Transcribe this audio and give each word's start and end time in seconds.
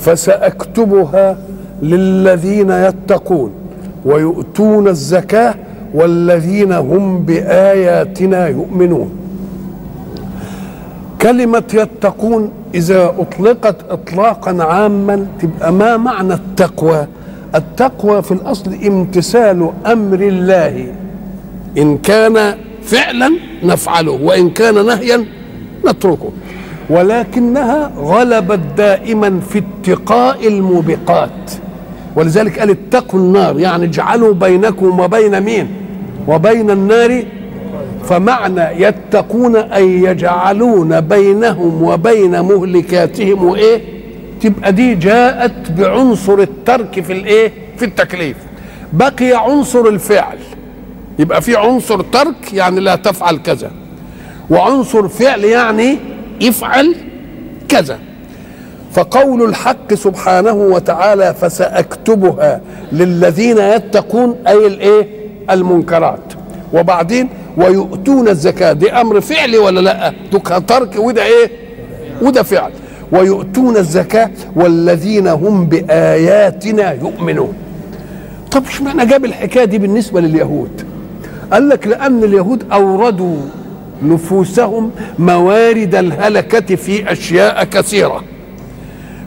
فسأكتبها 0.00 1.38
للذين 1.82 2.70
يتقون 2.70 3.52
ويؤتون 4.04 4.88
الزكاة 4.88 5.54
والذين 5.94 6.72
هم 6.72 7.22
بآياتنا 7.22 8.48
يؤمنون. 8.48 9.10
كلمة 11.22 11.62
يتقون 11.74 12.50
إذا 12.74 13.14
أطلقت 13.18 13.76
اطلاقا 13.90 14.62
عاما 14.62 15.26
تبقى 15.40 15.72
ما 15.72 15.96
معنى 15.96 16.34
التقوى؟ 16.34 17.06
التقوى 17.54 18.22
في 18.22 18.32
الأصل 18.32 18.74
امتثال 18.74 19.70
أمر 19.86 20.20
الله. 20.20 20.86
إن 21.78 21.98
كان 21.98 22.54
فعلا 22.82 23.30
نفعله 23.64 24.12
وإن 24.12 24.50
كان 24.50 24.86
نهيا 24.86 25.24
نتركه. 25.88 26.30
ولكنها 26.90 27.92
غلبت 27.98 28.60
دائما 28.76 29.40
في 29.50 29.62
اتقاء 29.82 30.48
الموبقات. 30.48 31.50
ولذلك 32.16 32.58
قال 32.58 32.70
اتقوا 32.70 33.20
النار 33.20 33.58
يعني 33.58 33.84
اجعلوا 33.84 34.34
بينكم 34.34 35.00
وبين 35.00 35.40
مين؟ 35.40 35.68
وبين 36.28 36.70
النار. 36.70 37.22
فمعنى 38.04 38.82
يتقون 38.82 39.56
أي 39.56 40.02
يجعلون 40.02 41.00
بينهم 41.00 41.82
وبين 41.82 42.40
مهلكاتهم 42.40 43.44
وإيه 43.44 43.80
تبقى 44.40 44.72
دي 44.72 44.94
جاءت 44.94 45.72
بعنصر 45.78 46.38
الترك 46.38 47.00
في 47.00 47.12
الإيه؟ 47.12 47.52
في 47.76 47.84
التكليف. 47.84 48.36
بقي 48.92 49.32
عنصر 49.34 49.86
الفعل. 49.86 50.38
يبقى 51.18 51.42
في 51.42 51.56
عنصر 51.56 52.00
ترك 52.00 52.52
يعني 52.52 52.80
لا 52.80 52.96
تفعل 52.96 53.36
كذا. 53.36 53.70
وعنصر 54.50 55.08
فعل 55.08 55.44
يعني 55.44 55.96
افعل 56.42 56.94
كذا. 57.68 57.98
فقول 58.92 59.48
الحق 59.48 59.94
سبحانه 59.94 60.52
وتعالى 60.52 61.34
فسأكتبها 61.34 62.60
للذين 62.92 63.58
يتقون 63.58 64.36
أي 64.46 64.66
الإيه؟ 64.66 65.08
المنكرات. 65.50 66.32
وبعدين 66.72 67.28
ويؤتون 67.56 68.28
الزكاة 68.28 68.72
دي 68.72 68.92
أمر 68.92 69.20
فعلي 69.20 69.58
ولا 69.58 69.80
لأ؟ 69.80 70.12
ده 70.32 70.58
ترك 70.58 70.96
وده 70.98 71.24
إيه؟ 71.24 71.50
وده 72.22 72.42
فعل. 72.42 72.70
ويؤتون 73.12 73.76
الزكاة 73.76 74.30
والذين 74.56 75.28
هم 75.28 75.66
بآياتنا 75.66 76.92
يؤمنون. 76.92 77.54
طب 78.50 78.64
اشمعنى 78.66 79.06
جاب 79.06 79.24
الحكاية 79.24 79.64
دي 79.64 79.78
بالنسبة 79.78 80.20
لليهود؟ 80.20 80.82
قال 81.52 81.68
لك 81.68 81.86
لأن 81.86 82.24
اليهود 82.24 82.64
أوردوا 82.72 83.36
نفوسهم 84.02 84.90
موارد 85.18 85.94
الهلكة 85.94 86.76
في 86.76 87.12
أشياء 87.12 87.64
كثيرة. 87.64 88.24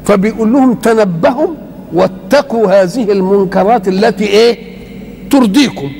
فبيقول 0.05 0.53
لهم 0.53 0.73
تنبهوا 0.73 1.47
واتقوا 1.93 2.67
هذه 2.67 3.11
المنكرات 3.11 3.87
التي 3.87 4.27
إيه؟ 4.27 4.57
ترضيكم. 5.31 5.91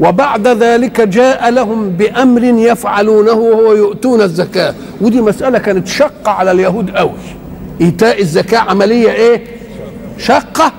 وبعد 0.00 0.48
ذلك 0.48 1.00
جاء 1.00 1.50
لهم 1.50 1.90
بأمر 1.90 2.44
يفعلونه 2.44 3.32
وهو 3.32 3.72
يؤتون 3.74 4.20
الزكاة. 4.20 4.74
ودي 5.00 5.20
مسألة 5.20 5.58
كانت 5.58 5.86
شقة 5.86 6.30
على 6.30 6.50
اليهود 6.50 6.90
قوي 6.90 7.10
إيتاء 7.80 8.20
الزكاة 8.20 8.58
عملية 8.58 9.12
إيه؟ 9.12 9.42
شقة 10.18 10.72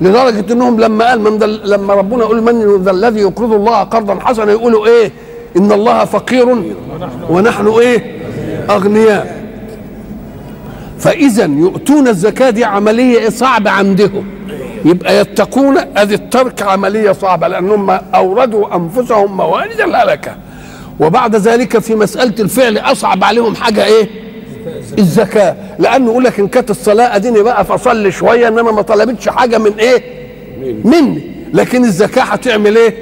لدرجة 0.00 0.52
إنهم 0.52 0.80
لما 0.80 1.08
قال 1.08 1.20
من 1.20 1.38
لما 1.64 1.94
ربنا 1.94 2.24
يقول 2.24 2.42
من 2.42 2.82
ذا 2.82 2.90
الذي 2.90 3.20
يقرض 3.20 3.52
الله 3.52 3.82
قرضا 3.82 4.20
حسنا 4.20 4.52
يقولوا 4.52 4.86
إيه؟ 4.86 5.12
إن 5.56 5.72
الله 5.72 6.04
فقير 6.04 6.64
ونحن 7.30 7.66
إيه؟ 7.68 8.18
أغنياء. 8.70 9.42
فإذا 10.98 11.44
يؤتون 11.44 12.08
الزكاة 12.08 12.50
دي 12.50 12.64
عملية 12.64 13.28
صعبة 13.28 13.70
عندهم. 13.70 14.24
يبقى 14.84 15.20
يتقون 15.20 15.76
أدي 15.96 16.14
الترك 16.14 16.62
عملية 16.62 17.12
صعبة 17.12 17.48
لأنهم 17.48 17.90
أوردوا 17.90 18.76
أنفسهم 18.76 19.36
موارد 19.36 19.80
الهلكة. 19.80 20.36
وبعد 21.00 21.36
ذلك 21.36 21.78
في 21.78 21.94
مسألة 21.94 22.34
الفعل 22.40 22.78
أصعب 22.78 23.24
عليهم 23.24 23.54
حاجة 23.54 23.84
إيه؟ 23.84 24.08
الزكاة. 24.98 25.56
لأنه 25.78 26.10
يقول 26.10 26.24
لك 26.24 26.40
إن 26.40 26.48
كانت 26.48 26.70
الصلاة 26.70 27.16
أديني 27.16 27.42
بقى 27.42 27.64
فصلي 27.64 28.10
شوية 28.12 28.48
إنما 28.48 28.72
ما 28.72 28.82
طلبتش 28.82 29.28
حاجة 29.28 29.58
من 29.58 29.72
إيه؟ 29.78 30.02
مني. 30.84 31.32
لكن 31.54 31.84
الزكاة 31.84 32.22
هتعمل 32.22 32.76
إيه؟ 32.76 32.94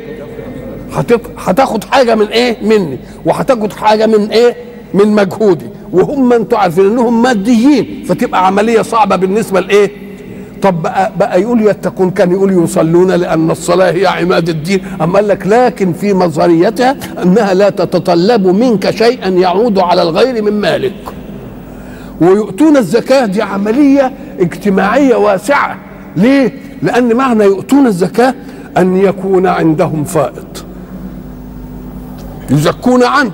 هتاخد 1.39 1.85
حاجة 1.85 2.15
من 2.15 2.27
إيه؟ 2.27 2.57
مني. 2.63 2.99
وهتاخد 3.25 3.73
حاجة 3.73 4.07
من 4.07 4.27
إيه؟ 4.31 4.57
من 4.95 5.09
مجهودي. 5.09 5.67
وهم 5.93 6.33
أنتوا 6.33 6.59
عارفين 6.59 6.87
إنهم 6.87 7.23
ماديين 7.23 8.05
فتبقى 8.09 8.47
عملية 8.47 8.83
صعبة 8.83 9.17
بالنسبة 9.17 9.61
لإيه؟ 9.61 9.91
طب 10.63 10.83
بقى, 10.83 11.13
بقى 11.19 11.41
يقول 11.43 11.61
يتقون 11.67 12.11
كان 12.11 12.33
يقول 12.33 12.65
يصلون 12.65 13.11
لأن 13.11 13.51
الصلاة 13.51 13.91
هي 13.91 14.07
عماد 14.07 14.49
الدين. 14.49 14.81
أما 15.03 15.15
قال 15.15 15.29
لك 15.29 15.47
لكن 15.47 15.93
في 15.93 16.13
مظهريتها 16.15 16.97
أنها 17.23 17.55
لا 17.55 17.71
تتطلب 17.71 18.47
منك 18.47 18.91
شيئا 18.91 19.29
يعود 19.29 19.79
على 19.79 20.03
الغير 20.03 20.43
من 20.43 20.61
مالك. 20.61 20.95
ويؤتون 22.21 22.77
الزكاة 22.77 23.27
دي 23.27 23.43
عملية 23.43 24.13
اجتماعية 24.41 25.17
واسعة. 25.17 25.77
ليه؟ 26.17 26.53
لأن 26.83 27.15
معنى 27.17 27.45
يؤتون 27.45 27.87
الزكاة 27.87 28.35
أن 28.79 28.97
يكون 28.97 29.47
عندهم 29.47 30.05
فائض. 30.05 30.45
يزكون 32.51 33.05
عنه. 33.05 33.31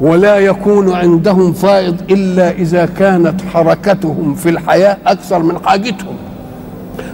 ولا 0.00 0.38
يكون 0.38 0.92
عندهم 0.92 1.52
فائض 1.52 1.96
إلا 2.10 2.50
إذا 2.50 2.86
كانت 2.86 3.40
حركتهم 3.54 4.34
في 4.34 4.48
الحياة 4.48 4.96
أكثر 5.06 5.38
من 5.38 5.58
حاجتهم. 5.66 6.16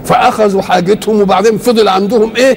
فأخذوا 0.04 0.62
حاجتهم 0.62 1.20
وبعدين 1.20 1.58
فضل 1.58 1.88
عندهم 1.88 2.30
إيه؟ 2.36 2.56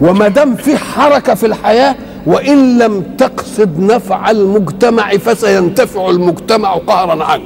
وما 0.00 0.28
دام 0.28 0.54
في 0.56 0.76
حركة 0.76 1.34
في 1.34 1.46
الحياة 1.46 1.94
وإن 2.26 2.78
لم 2.78 3.02
تقصد 3.18 3.80
نفع 3.80 4.30
المجتمع 4.30 5.10
فسينتفع 5.10 6.10
المجتمع 6.10 6.74
قهرا 6.74 7.24
عنك. 7.24 7.42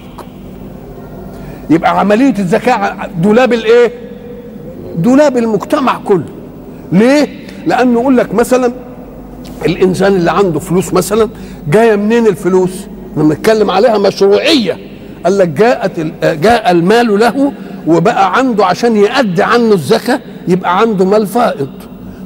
يبقى 1.70 2.00
عملية 2.00 2.34
الزكاة 2.38 2.96
دولاب 3.22 3.52
الإيه؟ 3.52 3.92
دولاب 4.96 5.36
المجتمع 5.36 5.98
كله. 6.04 6.24
ليه؟ 6.92 7.28
لأنه 7.66 8.00
يقول 8.00 8.16
لك 8.16 8.34
مثلا 8.34 8.72
الإنسان 9.66 10.14
اللي 10.14 10.30
عنده 10.30 10.60
فلوس 10.60 10.92
مثلا 10.92 11.28
جاية 11.68 11.96
منين 11.96 12.26
الفلوس؟ 12.26 12.70
لما 13.16 13.34
نتكلم 13.34 13.70
عليها 13.70 13.98
مشروعية. 13.98 14.78
قال 15.24 15.38
لك 15.38 15.48
جاءت 15.48 16.00
جاء 16.22 16.70
المال 16.70 17.18
له 17.18 17.52
وبقى 17.86 18.36
عنده 18.36 18.66
عشان 18.66 18.96
يأدي 18.96 19.42
عنه 19.42 19.72
الزكاة 19.74 20.20
يبقى 20.48 20.78
عنده 20.78 21.04
مال 21.04 21.26
فائض. 21.26 21.68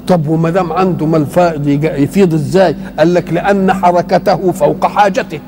طب 0.08 0.28
وما 0.28 0.50
دام 0.50 0.72
عنده 0.72 1.06
مال 1.06 1.26
فائض 1.26 1.68
يفيض 1.84 2.34
إزاي؟ 2.34 2.76
قال 2.98 3.14
لك 3.14 3.32
لأن 3.32 3.72
حركته 3.72 4.52
فوق 4.52 4.86
حاجته. 4.86 5.40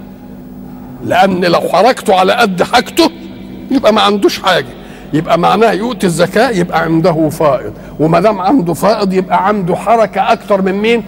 لأن 1.06 1.44
لو 1.44 1.60
حركته 1.60 2.14
على 2.14 2.32
قد 2.32 2.62
حاجته 2.62 3.10
يبقى 3.70 3.92
ما 3.92 4.00
عندوش 4.00 4.38
حاجة. 4.38 4.66
يبقى 5.12 5.38
معناه 5.38 5.72
يؤتي 5.72 6.06
الزكاة 6.06 6.50
يبقى 6.50 6.82
عنده 6.82 7.28
فائض. 7.28 7.72
وما 8.00 8.20
دام 8.20 8.40
عنده 8.40 8.74
فائض 8.74 9.12
يبقى 9.12 9.46
عنده 9.48 9.76
حركة 9.76 10.32
أكتر 10.32 10.62
من 10.62 10.72
مين؟ 10.72 11.02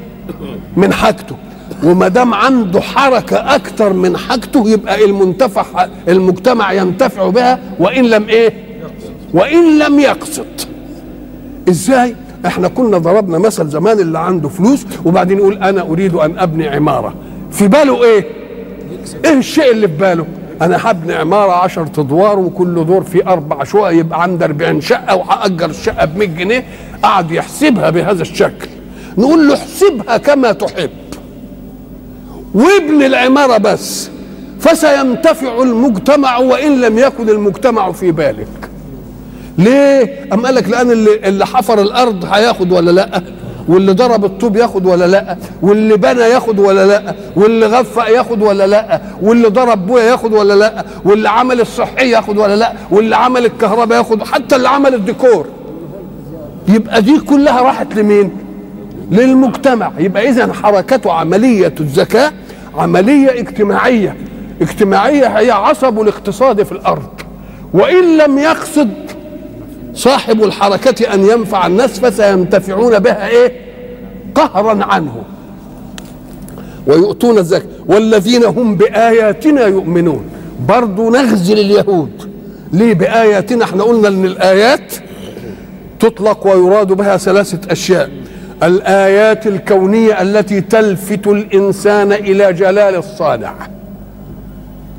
من 0.76 0.92
حاجته. 0.92 1.36
وما 1.84 2.08
دام 2.08 2.34
عنده 2.34 2.80
حركة 2.80 3.36
أكتر 3.36 3.92
من 3.92 4.16
حاجته 4.16 4.68
يبقى 4.68 5.04
المنتفع 5.04 5.86
المجتمع 6.08 6.72
ينتفع 6.72 7.28
بها 7.28 7.58
وإن 7.78 8.04
لم 8.04 8.28
إيه؟ 8.28 8.52
وإن 9.34 9.78
لم 9.78 10.00
يقصد 10.00 10.46
إزاي؟ 11.68 12.16
إحنا 12.46 12.68
كنا 12.68 12.98
ضربنا 12.98 13.38
مثل 13.38 13.68
زمان 13.68 13.98
اللي 14.00 14.18
عنده 14.18 14.48
فلوس 14.48 14.86
وبعدين 15.04 15.38
يقول 15.38 15.58
أنا 15.58 15.82
أريد 15.82 16.14
أن 16.14 16.38
أبني 16.38 16.68
عمارة. 16.68 17.14
في 17.50 17.68
باله 17.68 18.04
إيه؟ 18.04 18.24
إيه 19.24 19.32
الشيء 19.38 19.70
اللي 19.70 19.88
في 19.88 19.94
باله؟ 19.96 20.26
أنا 20.62 20.78
هبني 20.90 21.14
عمارة 21.14 21.52
10 21.52 21.90
أدوار 21.98 22.38
وكل 22.38 22.86
دور 22.86 23.02
فيه 23.04 23.26
أربع 23.32 23.64
شقق 23.64 23.88
يبقى 23.90 24.22
عندي 24.22 24.44
40 24.44 24.80
شقة 24.80 25.16
وهأجر 25.16 25.70
الشقة 25.70 26.04
ب 26.04 26.16
100 26.18 26.28
جنيه 26.28 26.64
قعد 27.02 27.30
يحسبها 27.30 27.90
بهذا 27.90 28.22
الشكل. 28.22 28.68
نقول 29.18 29.48
له 29.48 29.54
احسبها 29.54 30.16
كما 30.16 30.52
تحب. 30.52 30.90
وابن 32.54 33.02
العمارة 33.02 33.56
بس 33.56 34.10
فسينتفع 34.60 35.62
المجتمع 35.62 36.38
وإن 36.38 36.80
لم 36.80 36.98
يكن 36.98 37.28
المجتمع 37.28 37.92
في 37.92 38.12
بالك. 38.12 38.46
ليه؟ 39.58 40.28
أم 40.32 40.46
قال 40.46 40.54
لك 40.54 40.68
لأن 40.68 40.90
اللي, 40.90 41.28
اللي 41.28 41.46
حفر 41.46 41.82
الأرض 41.82 42.24
هياخد 42.24 42.72
ولا 42.72 42.90
لأ؟ 42.90 43.22
واللي 43.68 43.92
ضرب 43.92 44.24
الطوب 44.24 44.56
ياخد 44.56 44.86
ولا 44.86 45.06
لأ؟ 45.06 45.36
واللي 45.62 45.96
بنى 45.96 46.20
ياخد 46.20 46.58
ولا 46.58 46.86
لأ؟ 46.86 47.14
واللي 47.36 47.66
غفق 47.66 48.08
ياخد 48.08 48.42
ولا 48.42 48.66
لأ؟ 48.66 49.00
واللي 49.22 49.48
ضرب 49.48 49.86
بويا 49.86 50.02
ياخد 50.04 50.32
ولا 50.32 50.54
لأ؟ 50.54 50.84
واللي 51.04 51.28
عمل 51.28 51.60
الصحي 51.60 52.10
ياخد 52.10 52.38
ولا 52.38 52.56
لأ؟ 52.56 52.72
واللي 52.90 53.16
عمل 53.16 53.44
الكهرباء 53.44 53.98
ياخد 53.98 54.22
حتى 54.22 54.56
اللي 54.56 54.68
عمل 54.68 54.94
الديكور. 54.94 55.46
يبقى 56.68 57.02
دي 57.02 57.18
كلها 57.20 57.60
راحت 57.62 57.94
لمين؟ 57.94 58.30
للمجتمع. 59.10 59.92
يبقى 59.98 60.28
اذا 60.28 60.52
حركة 60.52 61.12
عملية 61.12 61.74
الزكاة 61.80 62.32
عملية 62.76 63.40
اجتماعية. 63.40 64.16
اجتماعية 64.60 65.26
هي 65.26 65.50
عصب 65.50 66.00
الاقتصاد 66.00 66.62
في 66.62 66.72
الأرض. 66.72 67.08
وإن 67.72 68.18
لم 68.18 68.38
يقصد 68.38 68.90
صاحب 69.94 70.42
الحركة 70.42 71.14
أن 71.14 71.24
ينفع 71.24 71.66
الناس 71.66 72.00
فسينتفعون 72.00 72.98
بها 72.98 73.28
إيه؟ 73.28 73.52
قهرا 74.34 74.84
عنه. 74.84 75.22
ويؤتون 76.86 77.38
الزكاة. 77.38 77.66
والذين 77.86 78.44
هم 78.44 78.76
بآياتنا 78.76 79.66
يؤمنون. 79.66 80.24
برضو 80.68 81.10
نغزل 81.10 81.58
اليهود. 81.58 82.30
ليه 82.72 82.94
بآياتنا؟ 82.94 83.64
إحنا 83.64 83.82
قلنا 83.82 84.08
إن 84.08 84.24
الآيات 84.24 84.94
تطلق 86.00 86.46
ويراد 86.46 86.92
بها 86.92 87.16
ثلاثة 87.16 87.72
أشياء. 87.72 88.10
الآيات 88.62 89.46
الكونية 89.46 90.22
التي 90.22 90.60
تلفت 90.60 91.26
الإنسان 91.26 92.12
إلى 92.12 92.52
جلال 92.52 92.94
الصانع 92.94 93.52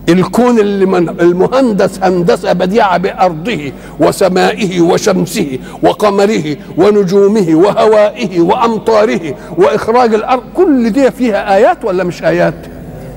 الكون 0.10 0.60
اللي 0.60 0.98
المهندس 1.22 2.00
هندسة 2.04 2.54
بديعة 2.54 2.98
بأرضه 2.98 3.72
وسمائه 4.00 4.82
وشمسه 4.82 5.60
وقمره 5.84 6.56
ونجومه 6.78 7.48
وهوائه 7.56 8.42
وأمطاره 8.42 9.36
وإخراج 9.58 10.14
الأرض 10.14 10.44
كل 10.56 10.90
دي 10.90 11.12
فيها 11.12 11.56
آيات 11.56 11.86
ولا 11.86 12.04
مش 12.04 12.24
آيات؟ 12.24 12.54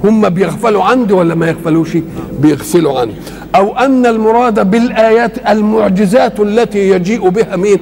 هم 0.04 0.28
بيغفلوا 0.28 0.84
عندي 0.84 1.12
ولا 1.12 1.34
ما 1.34 1.48
يغفلوش؟ 1.48 1.96
بيغفلوا 2.40 3.00
عني 3.00 3.14
أو 3.54 3.78
أن 3.78 4.06
المراد 4.06 4.70
بالآيات 4.70 5.32
المعجزات 5.50 6.40
التي 6.40 6.90
يجيء 6.90 7.28
بها 7.28 7.56
مين؟ 7.56 7.78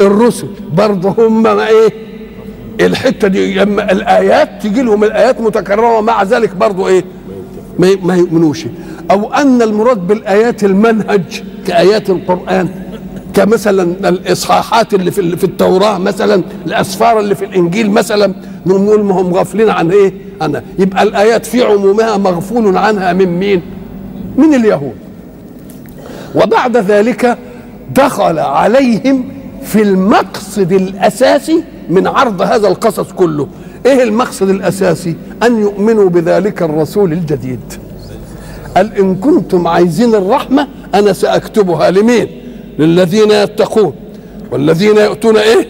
الرسل 0.00 0.48
برضه 0.74 1.14
هم 1.18 1.42
ما 1.42 1.68
إيه 1.68 1.92
الحتة 2.80 3.28
دي 3.28 3.54
لما 3.54 3.92
الآيات 3.92 4.48
تجي 4.62 4.82
لهم 4.82 5.04
الآيات 5.04 5.40
متكررة 5.40 5.98
ومع 5.98 6.22
ذلك 6.22 6.54
برضه 6.56 6.88
إيه 6.88 7.04
ما 7.78 8.16
يؤمنوش 8.16 8.66
أو 9.10 9.32
أن 9.34 9.62
المراد 9.62 10.06
بالآيات 10.06 10.64
المنهج 10.64 11.42
كآيات 11.66 12.10
القرآن 12.10 12.68
كمثلا 13.34 14.08
الإصحاحات 14.08 14.94
اللي 14.94 15.10
في 15.10 15.36
في 15.36 15.44
التوراة 15.44 15.98
مثلا 15.98 16.42
الأسفار 16.66 17.20
اللي 17.20 17.34
في 17.34 17.44
الإنجيل 17.44 17.90
مثلا 17.90 18.34
نقول 18.66 19.02
ما 19.04 19.14
هم 19.20 19.34
غافلين 19.34 19.70
عن 19.70 19.90
إيه؟ 19.90 20.12
عنها 20.40 20.62
يبقى 20.78 21.02
الآيات 21.02 21.46
في 21.46 21.62
عمومها 21.62 22.16
مغفول 22.16 22.76
عنها 22.76 23.12
من 23.12 23.38
مين؟ 23.38 23.62
من 24.36 24.54
اليهود 24.54 24.94
وبعد 26.34 26.76
ذلك 26.76 27.38
دخل 27.94 28.38
عليهم 28.38 29.24
في 29.62 29.82
المقصد 29.82 30.72
الأساسي 30.72 31.62
من 31.88 32.06
عرض 32.06 32.42
هذا 32.42 32.68
القصص 32.68 33.12
كله. 33.12 33.48
إيه 33.86 34.02
المقصد 34.02 34.48
الأساسي؟ 34.48 35.16
أن 35.42 35.60
يؤمنوا 35.60 36.08
بذلك 36.08 36.62
الرسول 36.62 37.12
الجديد. 37.12 37.60
قال 38.76 38.98
إن 38.98 39.14
كنتم 39.14 39.66
عايزين 39.66 40.14
الرحمة 40.14 40.68
أنا 40.94 41.12
سأكتبها 41.12 41.90
لمين؟ 41.90 42.28
للذين 42.78 43.30
يتقون. 43.30 43.92
والذين 44.52 44.96
يؤتون 44.96 45.36
إيه؟ 45.36 45.66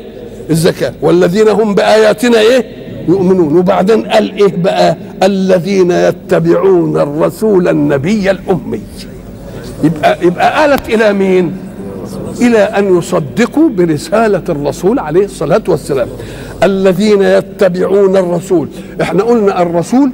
الزكاة. 0.51 0.93
والذين 1.03 1.49
هم 1.49 1.75
بآياتنا 1.75 2.41
إيه؟ 2.41 2.65
يؤمنون. 3.09 3.57
وبعدين 3.59 4.07
قال 4.07 4.37
إيه 4.37 4.57
بقى؟ 4.57 4.97
الذين 5.23 5.91
يتبعون 5.91 7.01
الرسول 7.01 7.69
النبي 7.69 8.31
الأمي. 8.31 8.81
يبقى 9.85 10.19
يبقى 10.23 10.65
آلت 10.65 10.89
إلى 10.89 11.13
مين؟ 11.13 11.57
إلى 12.41 12.59
أن 12.59 12.99
يصدقوا 12.99 13.69
برسالة 13.69 14.43
الرسول 14.49 14.99
عليه 14.99 15.25
الصلاة 15.25 15.63
والسلام. 15.69 16.09
الذين 16.63 17.23
يتبعون 17.23 18.17
الرسول. 18.17 18.69
إحنا 19.03 19.23
قلنا 19.23 19.63
الرسول 19.63 20.11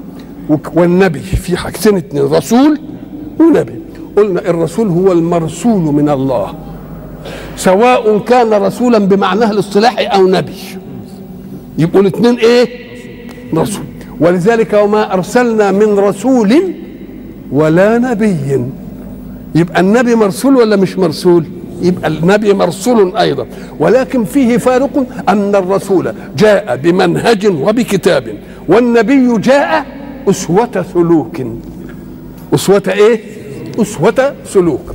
والنبي. 0.75 1.21
في 1.21 1.57
حاجتين 1.57 1.97
اتنين 1.97 2.23
رسول 2.23 2.81
ونبي. 3.41 3.81
قلنا 4.17 4.41
الرسول 4.41 4.89
هو 4.89 5.13
المرسول 5.13 5.81
من 5.81 6.09
الله. 6.09 6.55
سواء 7.57 8.19
كان 8.19 8.53
رسولا 8.53 8.99
بمعناه 8.99 9.51
الاصطلاحي 9.51 10.05
أو 10.05 10.29
نبي. 10.29 10.53
يبقوا 11.79 12.01
الاثنين 12.01 12.39
إيه؟ 12.39 12.69
رسول 13.55 13.85
ولذلك 14.21 14.73
وما 14.73 15.15
أرسلنا 15.15 15.73
من 15.73 15.99
رسول 15.99 16.63
ولا 17.53 17.99
نبي. 17.99 18.67
يبقى 19.55 19.81
النبي 19.81 20.15
مرسول 20.15 20.57
ولا 20.57 20.77
مش 20.77 20.99
مرسول؟ 20.99 21.45
يبقى 21.83 22.09
النبي 22.09 22.55
مرسول 22.55 23.17
أيضا. 23.17 23.47
ولكن 23.79 24.25
فيه 24.25 24.57
فارق 24.57 25.07
أن 25.29 25.55
الرسول 25.55 26.13
جاء 26.39 26.77
بمنهج 26.77 27.47
وبكتاب 27.47 28.35
والنبي 28.69 29.39
جاء 29.39 29.87
أسوة 30.31 30.85
سلوك. 30.95 31.37
أسوة 32.55 32.83
إيه؟ 32.89 33.21
أسوة 33.81 34.35
سلوك. 34.45 34.95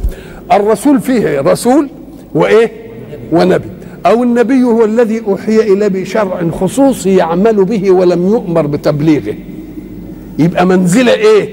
الرسول 0.51 1.01
فيه 1.01 1.41
رسول 1.41 1.89
وإيه؟ 2.35 2.71
ونبي. 3.31 3.67
أو 4.05 4.23
النبي 4.23 4.63
هو 4.63 4.85
الذي 4.85 5.21
أوحي 5.27 5.59
اليه 5.59 5.87
بشرع 5.87 6.41
خصوصي 6.61 7.15
يعمل 7.15 7.65
به 7.65 7.91
ولم 7.91 8.27
يؤمر 8.27 8.67
بتبليغه. 8.67 9.35
يبقى 10.39 10.65
منزلة 10.65 11.13
إيه؟ 11.13 11.49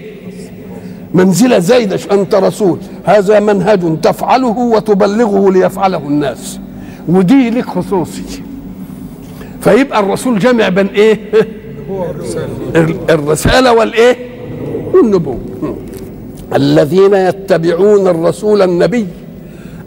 منزلة 1.14 1.58
زايدة. 1.58 1.98
أنت 2.12 2.34
رسول. 2.34 2.78
هذا 3.08 3.40
منهج 3.40 4.00
تفعله 4.00 4.58
وتبلغه 4.58 5.50
ليفعله 5.50 5.98
الناس. 5.98 6.60
ودي 7.08 7.50
لك 7.50 7.64
خصوصي. 7.64 8.22
فيبقى 9.60 10.00
الرسول 10.00 10.38
جمع 10.38 10.68
بين 10.68 10.86
إيه؟ 10.86 11.18
الرسالة 13.10 13.72
والإيه؟ 13.72 14.16
والنبوة. 14.94 15.38
الذين 16.54 17.14
يتبعون 17.14 18.08
الرسول 18.08 18.62
النبي 18.62 19.06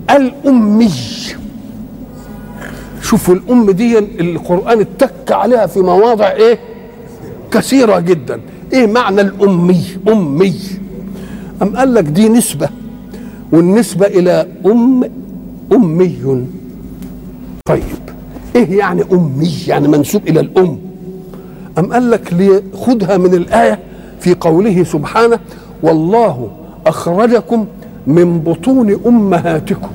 الأمي. 0.10 0.92
شوفوا 3.02 3.36
الأم 3.36 3.72
دي 3.72 4.00
القرآن 4.00 4.80
اتك 4.80 5.32
عليها 5.32 5.66
في 5.66 5.80
مواضع 5.80 6.32
إيه؟ 6.32 6.60
كثيرة 7.52 8.00
جدا. 8.00 8.42
إيه 8.74 8.88
معنى 8.88 9.22
الأمي؟ 9.22 9.84
أمي. 10.08 10.56
أم 11.62 11.78
قال 11.78 11.94
لك 11.94 12.04
دي 12.04 12.30
نسبة. 12.30 12.70
والنسبة 13.52 14.06
إلى 14.06 14.48
أم 14.66 15.04
أمي. 15.72 16.46
طيب 17.66 17.84
إيه 18.56 18.78
يعني 18.78 19.04
أمي؟ 19.12 19.52
يعني 19.68 19.88
منسوب 19.88 20.28
إلى 20.28 20.40
الأم. 20.40 20.78
أم 21.80 21.94
قال 21.94 22.12
لك 22.12 22.34
خذها 22.86 23.18
من 23.18 23.34
الآية 23.34 23.80
في 24.20 24.34
قوله 24.34 24.84
سبحانه 24.84 25.40
والله 25.84 26.50
أخرجكم 26.88 27.66
من 28.08 28.40
بطون 28.40 29.00
أمهاتكم 29.06 29.90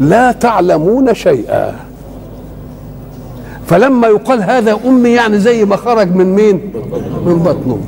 لا 0.00 0.32
تعلمون 0.32 1.14
شيئا. 1.14 1.74
فلما 3.66 4.08
يقال 4.08 4.42
هذا 4.42 4.78
أمي 4.86 5.08
يعني 5.08 5.38
زي 5.38 5.64
ما 5.64 5.76
خرج 5.76 6.14
من 6.14 6.34
مين؟ 6.34 6.60
من 7.26 7.38
بطنه. 7.38 7.80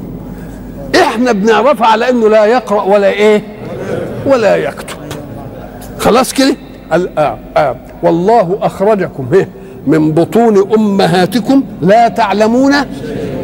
إحنا 1.03 1.33
بنعرفها 1.33 1.87
على 1.87 2.11
إنه 2.11 2.29
لا 2.29 2.45
يقرأ 2.45 2.83
ولا 2.83 3.09
إيه؟ 3.09 3.43
ولا 4.27 4.57
يكتب. 4.57 4.97
خلاص 5.99 6.33
كده؟ 6.33 6.57
آه 6.93 7.39
آه. 7.57 7.77
والله 8.03 8.59
أخرجكم 8.63 9.29
إيه؟ 9.35 9.49
من 9.87 10.13
بطون 10.13 10.73
أمهاتكم 10.75 11.63
لا 11.83 12.09
تعلمون 12.09 12.75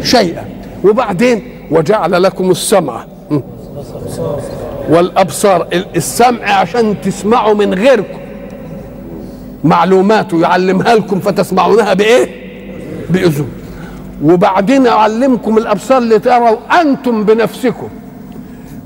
شيئا. 0.02 0.45
وبعدين 0.85 1.43
وجعل 1.71 2.23
لكم 2.23 2.50
السمع 2.50 3.04
والأبصار 4.88 5.66
السمع 5.97 6.50
عشان 6.50 7.00
تسمعوا 7.00 7.54
من 7.54 7.75
غيركم. 7.75 8.19
معلومات 9.64 10.33
يعلمها 10.33 10.95
لكم 10.95 11.21
فتسمعونها 11.21 11.95
بإيه؟ 11.95 12.28
بأذن. 13.11 13.49
وبعدين 14.25 14.87
أعلمكم 14.87 15.59
الأبصار 15.59 16.00
لتروا 16.00 16.81
أنتم 16.81 17.25
بنفسكم. 17.25 17.88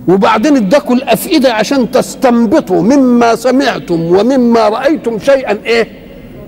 وبعدين 0.09 0.57
اداكم 0.57 0.95
الأفئدة 0.95 1.53
عشان 1.53 1.91
تستنبطوا 1.91 2.83
مما 2.83 3.35
سمعتم 3.37 4.01
ومما 4.01 4.69
رأيتم 4.69 5.19
شيئا 5.19 5.59
إيه؟ 5.67 5.89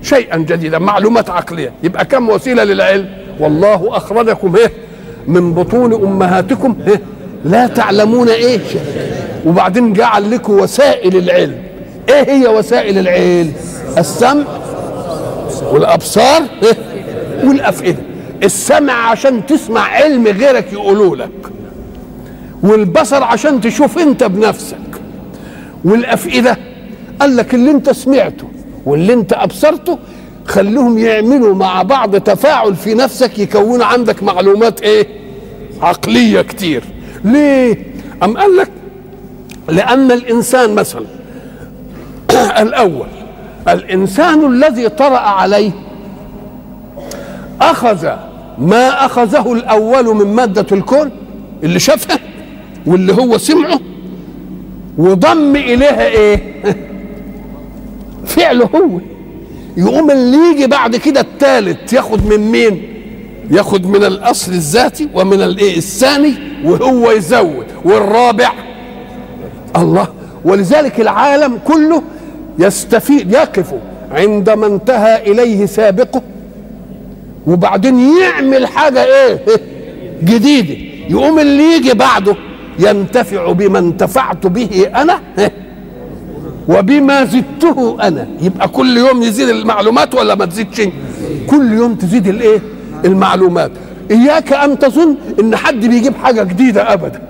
شيئا 0.01 0.37
جديدا 0.37 0.79
معلومات 0.79 1.29
عقلية. 1.29 1.71
يبقى 1.83 2.05
كم 2.05 2.29
وسيلة 2.29 2.63
للعلم؟ 2.63 3.09
والله 3.39 3.97
أخرجكم 3.97 4.55
إيه؟ 4.55 4.71
من 5.27 5.53
بطون 5.53 5.93
أمهاتكم 5.93 6.75
إيه؟ 6.87 7.01
لا 7.45 7.67
تعلمون 7.67 8.29
إيه؟ 8.29 8.59
وبعدين 9.45 9.93
جعل 9.93 10.31
لكم 10.31 10.53
وسائل 10.53 11.17
العلم. 11.17 11.57
إيه 12.09 12.31
هي 12.31 12.47
وسائل 12.47 12.97
العلم؟ 12.97 13.53
السمع 13.97 14.43
والأبصار 15.71 16.41
إيه؟ 16.63 16.77
والأفئدة. 17.47 17.99
السمع 18.43 19.09
عشان 19.09 19.45
تسمع 19.45 19.81
علم 19.81 20.27
غيرك 20.27 20.73
يقولوا 20.73 21.15
لك. 21.15 21.29
والبصر 22.63 23.23
عشان 23.23 23.61
تشوف 23.61 23.97
انت 23.97 24.23
بنفسك. 24.23 24.77
والأفئدة 25.85 26.57
قال 27.21 27.37
لك 27.37 27.53
اللي 27.53 27.71
انت 27.71 27.89
سمعته 27.89 28.45
واللي 28.85 29.13
انت 29.13 29.33
أبصرته 29.33 29.99
خليهم 30.45 30.97
يعملوا 30.97 31.55
مع 31.55 31.81
بعض 31.81 32.15
تفاعل 32.15 32.75
في 32.75 32.93
نفسك 32.93 33.39
يكون 33.39 33.81
عندك 33.81 34.23
معلومات 34.23 34.81
إيه؟ 34.81 35.07
عقلية 35.81 36.41
كتير. 36.41 36.83
ليه؟ 37.23 37.77
أم 38.23 38.37
قال 38.37 38.57
لك؟ 38.57 38.69
لأن 39.69 40.11
الإنسان 40.11 40.75
مثلا 40.75 41.05
الأول 42.63 43.07
الإنسان 43.67 44.53
الذي 44.53 44.89
طرأ 44.89 45.17
عليه 45.17 45.71
أخذ 47.61 48.09
ما 48.57 49.05
أخذه 49.05 49.53
الأول 49.53 50.15
من 50.15 50.35
مادة 50.35 50.65
الكون 50.71 51.11
اللي 51.63 51.79
شافها؟ 51.79 52.19
واللي 52.85 53.13
هو 53.13 53.37
سمعه 53.37 53.79
وضم 54.97 55.55
إليها 55.55 56.07
إيه؟ 56.07 56.39
فعله 58.25 58.69
هو. 58.75 58.99
يقوم 59.77 60.11
اللي 60.11 60.37
يجي 60.37 60.67
بعد 60.67 60.95
كده 60.95 61.21
الثالث 61.21 61.93
ياخد 61.93 62.25
من 62.25 62.51
مين؟ 62.51 62.81
ياخد 63.51 63.85
من 63.85 64.03
الأصل 64.03 64.51
الذاتي 64.51 65.07
ومن 65.13 65.41
الإيه؟ 65.41 65.77
الثاني 65.77 66.33
وهو 66.65 67.11
يزود. 67.11 67.65
والرابع 67.85 68.51
الله. 69.75 70.07
ولذلك 70.45 71.01
العالم 71.01 71.59
كله 71.67 72.01
يستفيد 72.59 73.31
يقف 73.33 73.73
عندما 74.11 74.67
انتهى 74.67 75.31
إليه 75.31 75.65
سابقه 75.65 76.21
وبعدين 77.47 77.99
يعمل 78.21 78.67
حاجة 78.67 79.03
إيه؟ 79.05 79.39
جديدة. 80.29 80.75
يقوم 81.09 81.39
اللي 81.39 81.63
يجي 81.75 81.93
بعده 81.93 82.35
ينتفع 82.81 83.51
بما 83.51 83.79
انتفعت 83.79 84.47
به 84.47 84.87
أنا 84.95 85.19
وبما 86.67 87.25
زدته 87.25 87.97
أنا. 88.01 88.27
يبقى 88.41 88.67
كل 88.67 88.97
يوم 88.97 89.23
يزيد 89.23 89.49
المعلومات 89.49 90.15
ولا 90.15 90.35
ما 90.35 90.45
تزيدش؟ 90.45 90.81
كل 91.47 91.71
يوم 91.71 91.95
تزيد 91.95 92.27
الإيه؟ 92.27 92.59
المعلومات. 93.05 93.71
إياك 94.11 94.53
أن 94.53 94.79
تظن 94.79 95.15
إن 95.39 95.55
حد 95.55 95.85
بيجيب 95.85 96.15
حاجة 96.15 96.43
جديدة 96.43 96.93
ابدا. 96.93 97.21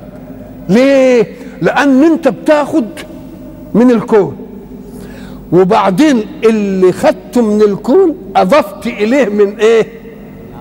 ليه؟ 0.70 1.28
لأن 1.62 2.04
أنت 2.04 2.28
بتاخد 2.28 2.86
من 3.74 3.92
الكون. 3.92 4.38
وبعدين 5.52 6.24
اللي 6.46 6.92
خدته 6.92 7.42
من 7.42 7.62
الكون 7.62 8.16
أضفت 8.36 8.88
إليه 8.88 9.26
من 9.26 9.58
إيه؟ 9.60 9.88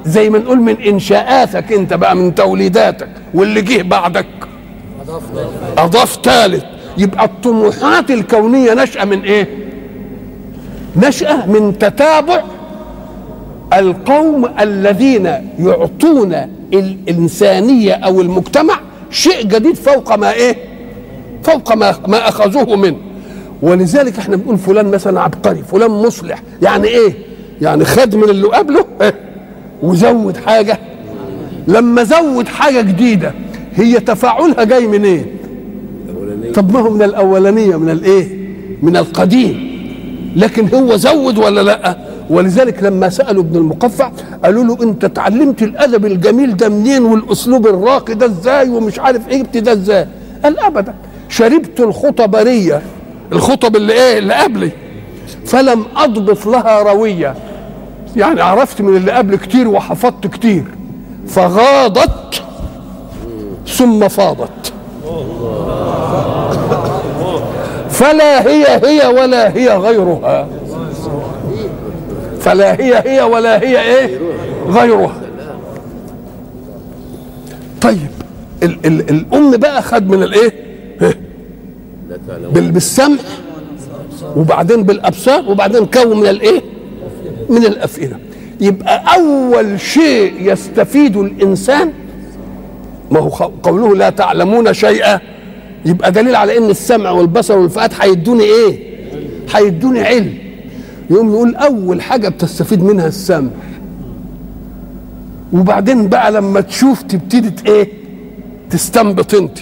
زي 0.04 0.30
ما 0.30 0.38
نقول 0.38 0.60
من 0.60 0.76
إنشاءاتك 0.76 1.72
أنت 1.72 1.94
بقى 1.94 2.16
من 2.16 2.34
توليداتك 2.34 3.08
واللي 3.34 3.62
جه 3.62 3.82
بعدك. 3.82 4.26
أضاف 5.78 6.18
ثالث 6.24 6.64
يبقى 6.98 7.24
الطموحات 7.24 8.10
الكونية 8.10 8.74
نشأة 8.74 9.04
من 9.04 9.22
إيه؟ 9.22 9.48
نشأة 10.96 11.46
من 11.46 11.78
تتابع 11.78 12.42
القوم 13.72 14.48
الذين 14.60 15.26
يعطون 15.58 16.36
الإنسانية 16.72 17.92
أو 17.92 18.20
المجتمع 18.20 18.74
شيء 19.10 19.42
جديد 19.42 19.74
فوق 19.76 20.14
ما 20.14 20.32
إيه؟ 20.32 20.56
فوق 21.42 21.72
ما, 21.72 21.94
ما 22.08 22.28
أخذوه 22.28 22.76
منه. 22.76 22.96
ولذلك 23.62 24.18
إحنا 24.18 24.36
بنقول 24.36 24.58
فلان 24.58 24.90
مثلا 24.90 25.20
عبقري 25.20 25.62
فلان 25.62 25.90
مصلح. 25.90 26.42
يعني 26.62 26.88
إيه؟ 26.88 27.12
يعني 27.60 27.84
خد 27.84 28.14
من 28.14 28.24
اللي 28.24 28.46
قبله 28.48 28.84
إيه؟ 29.02 29.14
وزود 29.82 30.36
حاجة. 30.36 30.78
لما 31.68 32.04
زود 32.04 32.48
حاجة 32.48 32.80
جديدة 32.80 33.32
هي 33.74 34.00
تفاعلها 34.00 34.64
جاي 34.64 34.86
منين؟ 34.86 35.26
إيه؟ 36.44 36.52
طب 36.52 36.72
ما 36.72 36.80
هو 36.80 36.90
من 36.90 37.02
الأولانية 37.02 37.76
من 37.76 37.90
الايه 37.90 38.28
من 38.82 38.96
القديم. 38.96 39.70
لكن 40.36 40.68
هو 40.74 40.96
زود 40.96 41.38
ولا 41.38 41.60
لأ؟ 41.60 41.98
ولذلك 42.30 42.82
لما 42.82 43.08
سألوا 43.08 43.42
ابن 43.42 43.56
المقفع 43.56 44.10
قالوا 44.44 44.64
له 44.64 44.82
أنت 44.82 45.04
اتعلمت 45.04 45.62
الأدب 45.62 46.06
الجميل 46.06 46.56
ده 46.56 46.68
منين 46.68 47.04
والأسلوب 47.04 47.66
الراقي 47.66 48.14
ده 48.14 48.26
إزاي 48.26 48.68
ومش 48.68 48.98
عارف 48.98 49.28
إيه 49.28 49.42
ده 49.42 49.72
إزاي؟ 49.72 50.06
قال 50.44 50.58
ابدا. 50.58 50.94
شربت 51.28 51.80
الخطبريه 51.80 52.82
الخطب 53.32 53.76
اللي 53.76 53.92
إيه؟ 53.92 54.18
اللي 54.18 54.34
قبلي. 54.34 54.70
فلم 55.46 55.84
أضبط 55.96 56.46
لها 56.46 56.82
روية. 56.82 57.34
يعني 58.16 58.40
عرفت 58.40 58.80
من 58.80 58.96
اللي 58.96 59.12
قبل 59.12 59.36
كتير 59.36 59.68
وحفظت 59.68 60.26
كتير. 60.26 60.64
فغاضت 61.26 62.42
ثم 63.66 64.08
فاضت. 64.08 64.72
فلا 67.90 68.46
هي 68.48 68.66
هي 68.84 69.06
ولا 69.06 69.56
هي 69.56 69.68
غيرها. 69.76 70.48
فلا 72.40 72.80
هي 72.80 73.02
هي 73.06 73.22
ولا 73.22 73.62
هي 73.62 73.80
إيه؟ 73.80 74.18
غيرها. 74.68 75.14
طيب 77.80 77.98
ال 78.62 78.76
ال 78.86 79.10
الأم 79.10 79.56
بقى 79.56 79.82
خد 79.82 80.08
من 80.10 80.22
الإيه؟ 80.22 80.52
بال 82.52 82.70
بالسمع 82.70 83.16
وبعدين 84.36 84.82
بالأبصار 84.82 85.50
وبعدين 85.50 85.86
كون 85.86 86.20
من 86.20 86.26
الإيه؟ 86.26 86.62
من 87.48 87.64
الأفئدة. 87.64 88.16
يبقى 88.60 89.02
أول 89.16 89.80
شيء 89.80 90.34
يستفيد 90.40 91.16
الإنسان 91.16 91.92
ما 93.10 93.20
هو 93.20 93.28
قوله 93.62 93.96
لا 93.96 94.10
تعلمون 94.10 94.72
شيئا. 94.74 95.20
يبقى 95.84 96.12
دليل 96.12 96.36
على 96.36 96.58
إن 96.58 96.70
السمع 96.70 97.10
والبصر 97.10 97.58
والفؤاد 97.58 97.92
هيدوني 98.00 98.42
إيه؟ 98.44 98.78
هيدوني 99.54 100.00
علم. 100.00 100.34
يقوم 101.10 101.28
نقول 101.32 101.54
أول 101.56 102.02
حاجة 102.02 102.28
بتستفيد 102.28 102.82
منها 102.82 103.06
السمع. 103.06 103.50
وبعدين 105.52 106.08
بقى 106.08 106.32
لما 106.32 106.60
تشوف 106.60 107.02
تبتدي 107.02 107.70
إيه؟ 107.72 107.88
تستنبط 108.70 109.34
أنت. 109.34 109.58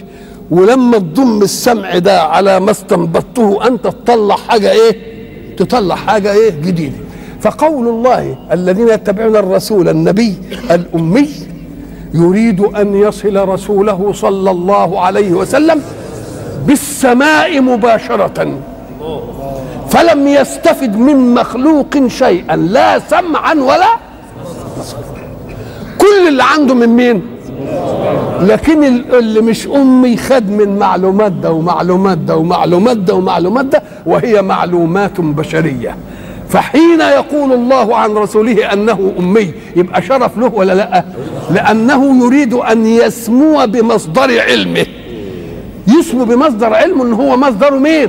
ولما 0.50 0.98
تضم 0.98 1.42
السمع 1.42 1.98
ده 1.98 2.22
على 2.22 2.60
ما 2.60 2.70
استنبطته 2.70 3.66
انت 3.66 3.84
تطلع 3.84 4.36
حاجة 4.36 4.72
إيه؟ 4.72 4.96
تطلع 5.56 5.94
حاجة 5.94 6.32
إيه؟ 6.32 6.50
جديدة. 6.50 6.96
فقول 7.40 7.88
الله 7.88 8.38
الذين 8.52 8.88
يتبعون 8.88 9.36
الرسول 9.36 9.88
النبي 9.88 10.34
الأمي 10.70 11.28
يريد 12.14 12.60
أن 12.60 12.94
يصل 12.94 13.48
رسوله 13.48 14.12
صلى 14.14 14.50
الله 14.50 15.00
عليه 15.00 15.30
وسلم 15.32 15.82
بالسماء 16.66 17.60
مباشرة. 17.60 18.58
فلم 19.90 20.28
يستفد 20.28 20.96
من 20.96 21.34
مخلوق 21.34 22.06
شيئا 22.06 22.56
لا 22.56 22.98
سمعا 22.98 23.54
ولا 23.54 23.86
كل 25.98 26.28
اللي 26.28 26.42
عنده 26.44 26.74
من 26.74 26.88
مين؟ 26.88 27.22
لكن 28.40 28.84
اللي 29.14 29.40
مش 29.40 29.66
أمي 29.66 30.16
خد 30.16 30.50
من 30.50 30.78
معلومات 30.78 31.32
ده 31.32 31.52
ومعلومات 31.52 32.18
ده 32.18 32.36
ومعلومات 32.36 32.96
ده 32.96 33.14
ومعلومات 33.14 33.64
ده 33.64 33.82
وهي 34.06 34.42
معلومات 34.42 35.20
بشرية. 35.20 35.96
فحين 36.48 37.00
يقول 37.00 37.52
الله 37.52 37.96
عن 37.96 38.10
رسوله 38.14 38.72
أنه 38.72 39.12
أمي 39.18 39.52
يبقى 39.76 40.02
شرف 40.02 40.38
له 40.38 40.50
ولا 40.54 40.72
لأ؟ 40.72 41.04
لأنه 41.50 42.24
يريد 42.26 42.54
أن 42.54 42.86
يسمو 42.86 43.66
بمصدر 43.66 44.40
علمه. 44.40 44.86
يسمو 45.98 46.24
بمصدر 46.24 46.74
علمه 46.74 47.04
إن 47.04 47.12
هو 47.12 47.36
مصدر 47.36 47.78
مين؟ 47.78 48.08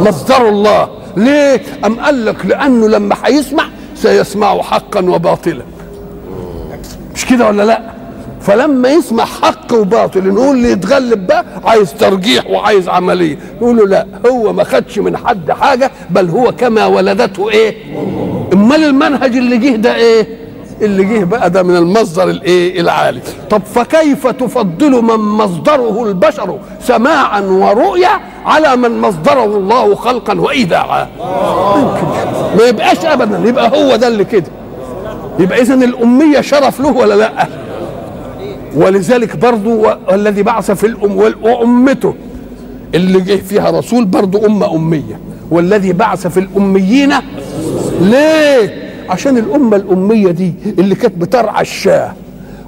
مصدر 0.00 0.48
الله. 0.48 0.88
ليه؟ 1.16 1.62
أم 1.84 2.00
قال 2.00 2.24
لك 2.26 2.46
لأنه 2.46 2.88
لما 2.88 3.16
هيسمع 3.24 3.64
سيسمع 3.96 4.62
حقا 4.62 5.00
وباطلا. 5.00 5.62
مش 7.14 7.26
كده 7.26 7.46
ولا 7.46 7.62
لأ؟ 7.62 7.80
فلما 8.42 8.88
يسمع 8.88 9.24
حق 9.24 9.72
وباطل 9.74 10.28
نقول 10.28 10.56
اللي 10.56 10.70
يتغلب 10.72 11.26
بقى 11.26 11.44
عايز 11.64 11.94
ترجيح 11.94 12.46
وعايز 12.50 12.88
عملية. 12.88 13.38
نقول 13.60 13.76
له 13.76 13.86
لا 13.86 14.06
هو 14.30 14.52
ما 14.52 14.64
خدش 14.64 14.98
من 14.98 15.16
حد 15.16 15.50
حاجة 15.50 15.90
بل 16.10 16.28
هو 16.30 16.52
كما 16.52 16.86
ولدته 16.86 17.50
إيه؟ 17.50 17.76
أمال 18.52 18.84
المنهج 18.84 19.36
اللي 19.36 19.56
جه 19.56 19.76
ده 19.76 19.94
إيه؟ 19.94 20.26
اللي 20.82 21.04
جه 21.04 21.24
بقى 21.24 21.50
ده 21.50 21.62
من 21.62 21.76
المصدر 21.76 22.30
الإيه؟ 22.30 22.80
العالي. 22.80 23.20
طب 23.50 23.62
فكيف 23.74 24.26
تفضل 24.26 24.90
من 25.02 25.14
مصدره 25.18 26.04
البشر 26.04 26.58
سماعا 26.80 27.40
ورؤيا 27.40 28.20
على 28.46 28.76
من 28.76 29.00
مصدره 29.00 29.44
الله 29.44 29.94
خلقا 29.94 30.40
وايداعا؟ 30.40 31.08
ما 32.58 32.64
يبقاش 32.68 33.04
ابدا 33.04 33.48
يبقى 33.48 33.68
هو 33.68 33.96
ده 33.96 34.08
اللي 34.08 34.24
كده. 34.24 34.46
يبقى 35.38 35.60
اذا 35.60 35.74
الأمية 35.74 36.40
شرف 36.40 36.80
له 36.80 36.88
ولا 36.88 37.14
لأ؟ 37.14 37.46
ولذلك 38.76 39.36
برضو 39.36 39.86
والذي 40.08 40.42
بعث 40.42 40.70
في 40.70 40.86
الأم 40.86 41.16
وأمته 41.42 42.14
اللي 42.94 43.20
جه 43.20 43.36
فيها 43.36 43.70
رسول 43.70 44.04
برضو 44.04 44.46
أمة 44.46 44.74
أمية. 44.74 45.20
والذي 45.50 45.92
بعث 45.92 46.26
في 46.26 46.40
الأميين 46.40 47.12
ليه؟ 48.00 48.82
عشان 49.08 49.38
الأمة 49.38 49.76
الأمية 49.76 50.30
دي 50.30 50.54
اللي 50.78 50.94
كانت 50.94 51.14
بترعى 51.18 51.62
الشاه 51.62 52.12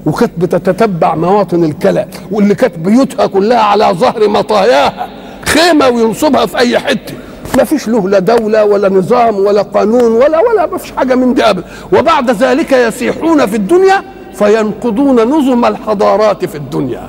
وكانت 0.07 0.33
بتتتبع 0.39 1.15
مواطن 1.15 1.65
الكلى 1.65 2.07
واللي 2.31 2.55
كانت 2.55 2.79
بيوتها 2.79 3.27
كلها 3.27 3.59
على 3.61 3.85
ظهر 3.93 4.29
مطاياها 4.29 5.09
خيمة 5.47 5.89
وينصبها 5.89 6.47
في 6.47 6.59
أي 6.59 6.79
حتة. 6.79 7.15
ما 7.57 7.65
فيش 7.65 7.89
له 7.89 8.09
لا 8.09 8.19
دولة 8.19 8.65
ولا 8.65 8.89
نظام 8.89 9.37
ولا 9.37 9.63
قانون 9.63 10.13
ولا 10.13 10.39
ولا 10.41 10.67
ما 10.67 10.79
فيش 10.79 10.93
حاجة 10.93 11.15
من 11.15 11.35
دي 11.35 11.43
أبدا. 11.43 11.65
وبعد 11.93 12.31
ذلك 12.31 12.73
يسيحون 12.73 13.47
في 13.47 13.57
الدنيا 13.57 14.03
فينقضون 14.35 15.21
نظم 15.21 15.65
الحضارات 15.65 16.45
في 16.45 16.55
الدنيا. 16.55 17.09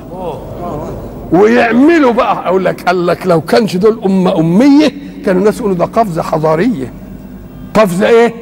ويعملوا 1.32 2.12
بقى. 2.12 2.48
أقول 2.48 2.66
لك 2.66 2.82
قال 2.84 3.08
لك 3.08 3.28
لو 3.28 3.42
كانش 3.42 3.76
دول 3.78 4.00
أمة 4.06 4.40
أمية 4.40 4.92
كانوا 5.26 5.40
الناس 5.42 5.58
يقولوا 5.60 5.76
ده 5.76 5.86
قفزة 5.86 6.22
حضارية. 6.22 6.94
قفزة 7.74 8.10
إيه؟ 8.10 8.34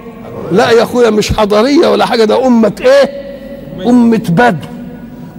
لا 0.51 0.71
يا 0.71 0.83
أخويا 0.83 1.09
مش 1.09 1.33
حضارية 1.33 1.87
ولا 1.91 2.05
حاجة 2.05 2.23
ده 2.23 2.47
أمة 2.47 2.73
إيه؟ 2.81 3.09
أمة 3.89 4.21
بدو 4.29 4.67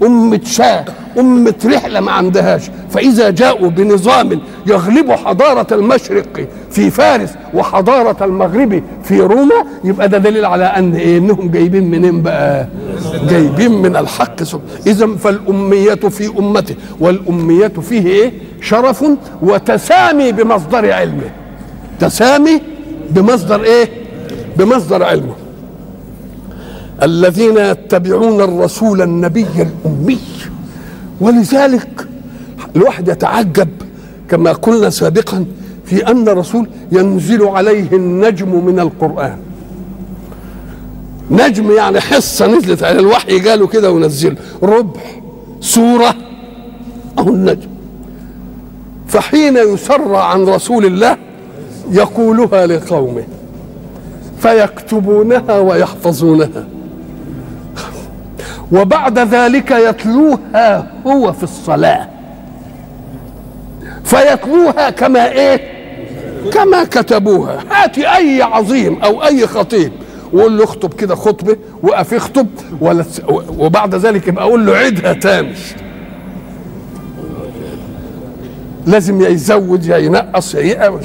أمة 0.06 0.40
شاه 0.44 0.84
أمة 1.18 1.54
رحلة 1.66 2.00
ما 2.00 2.12
عندهاش. 2.12 2.70
فإذا 2.90 3.30
جاءوا 3.30 3.68
بنظام 3.70 4.40
يغلب 4.66 5.10
حضارة 5.12 5.66
المشرق 5.74 6.48
في 6.70 6.90
فارس 6.90 7.34
وحضارة 7.54 8.24
المغرب 8.24 8.82
في 9.02 9.20
روما 9.20 9.54
يبقى 9.84 10.08
ده 10.08 10.18
دليل 10.18 10.44
على 10.44 10.64
أن 10.64 10.94
إيه 10.94 11.18
إنهم 11.18 11.48
جايبين 11.50 11.90
منين 11.90 12.22
بقى؟ 12.22 12.66
جايبين 13.28 13.72
من 13.72 13.96
الحق 13.96 14.42
إذا 14.86 15.06
فالأمية 15.06 15.94
في 15.94 16.38
أمته 16.38 16.74
والأمية 17.00 17.68
فيه 17.68 18.06
إيه؟ 18.06 18.32
شرف 18.60 19.04
وتسامي 19.42 20.32
بمصدر 20.32 20.92
علمه. 20.92 21.30
تسامي 22.00 22.60
بمصدر 23.10 23.62
إيه؟ 23.62 23.88
بمصدر 24.58 25.02
علمه. 25.02 25.34
الذين 27.02 27.56
يتبعون 27.56 28.40
الرسول 28.40 29.02
النبي 29.02 29.46
الأمي 29.56 30.18
ولذلك 31.20 32.06
الواحد 32.76 33.08
يتعجب 33.08 33.68
كما 34.28 34.52
قلنا 34.52 34.90
سابقا 34.90 35.46
في 35.84 36.06
أن 36.06 36.28
الرسول 36.28 36.68
ينزل 36.92 37.42
عليه 37.42 37.92
النجم 37.92 38.64
من 38.64 38.80
القرآن. 38.80 39.38
نجم 41.30 41.72
يعني 41.72 42.00
حصة 42.00 42.46
نزلت 42.46 42.82
على 42.82 42.98
الوحي 42.98 43.40
قالوا 43.40 43.68
كده 43.68 43.92
ونزله 43.92 44.36
ربع 44.62 45.00
سورة 45.60 46.14
أو 47.18 47.28
النجم. 47.28 47.68
فحين 49.08 49.56
يسر 49.56 50.14
عن 50.14 50.44
رسول 50.44 50.86
الله 50.86 51.16
يقولها 51.90 52.66
لقومه 52.66 53.24
فيكتبونها 54.38 55.58
ويحفظونها. 55.58 56.66
وبعد 58.72 59.18
ذلك 59.18 59.70
يتلوها 59.70 60.92
هو 61.06 61.32
في 61.32 61.42
الصلاة. 61.42 62.08
فيتلوها 64.04 64.90
كما 64.90 65.32
إيه؟ 65.32 65.74
كما 66.52 66.84
كتبوها. 66.84 67.64
هات 67.70 67.98
أي 67.98 68.42
عظيم 68.42 69.02
أو 69.02 69.24
أي 69.24 69.46
خطيب. 69.46 69.92
وقول 70.34 70.58
له 70.58 70.64
اخطب 70.64 70.94
كده 70.94 71.14
خطبة 71.14 71.56
وقف 71.82 72.12
يخطب 72.12 72.46
ولا 72.80 73.04
وبعد 73.58 73.94
ذلك 73.94 74.28
يبقى 74.28 74.44
أقول 74.44 74.66
له 74.66 74.72
عيدها 74.72 75.12
تاني 75.12 75.52
لازم 78.86 79.20
يا 79.22 79.28
يزود 79.28 79.86
يا 79.86 79.96
ينقص 79.96 80.54
يا 80.54 80.60
يقوى 80.60 81.00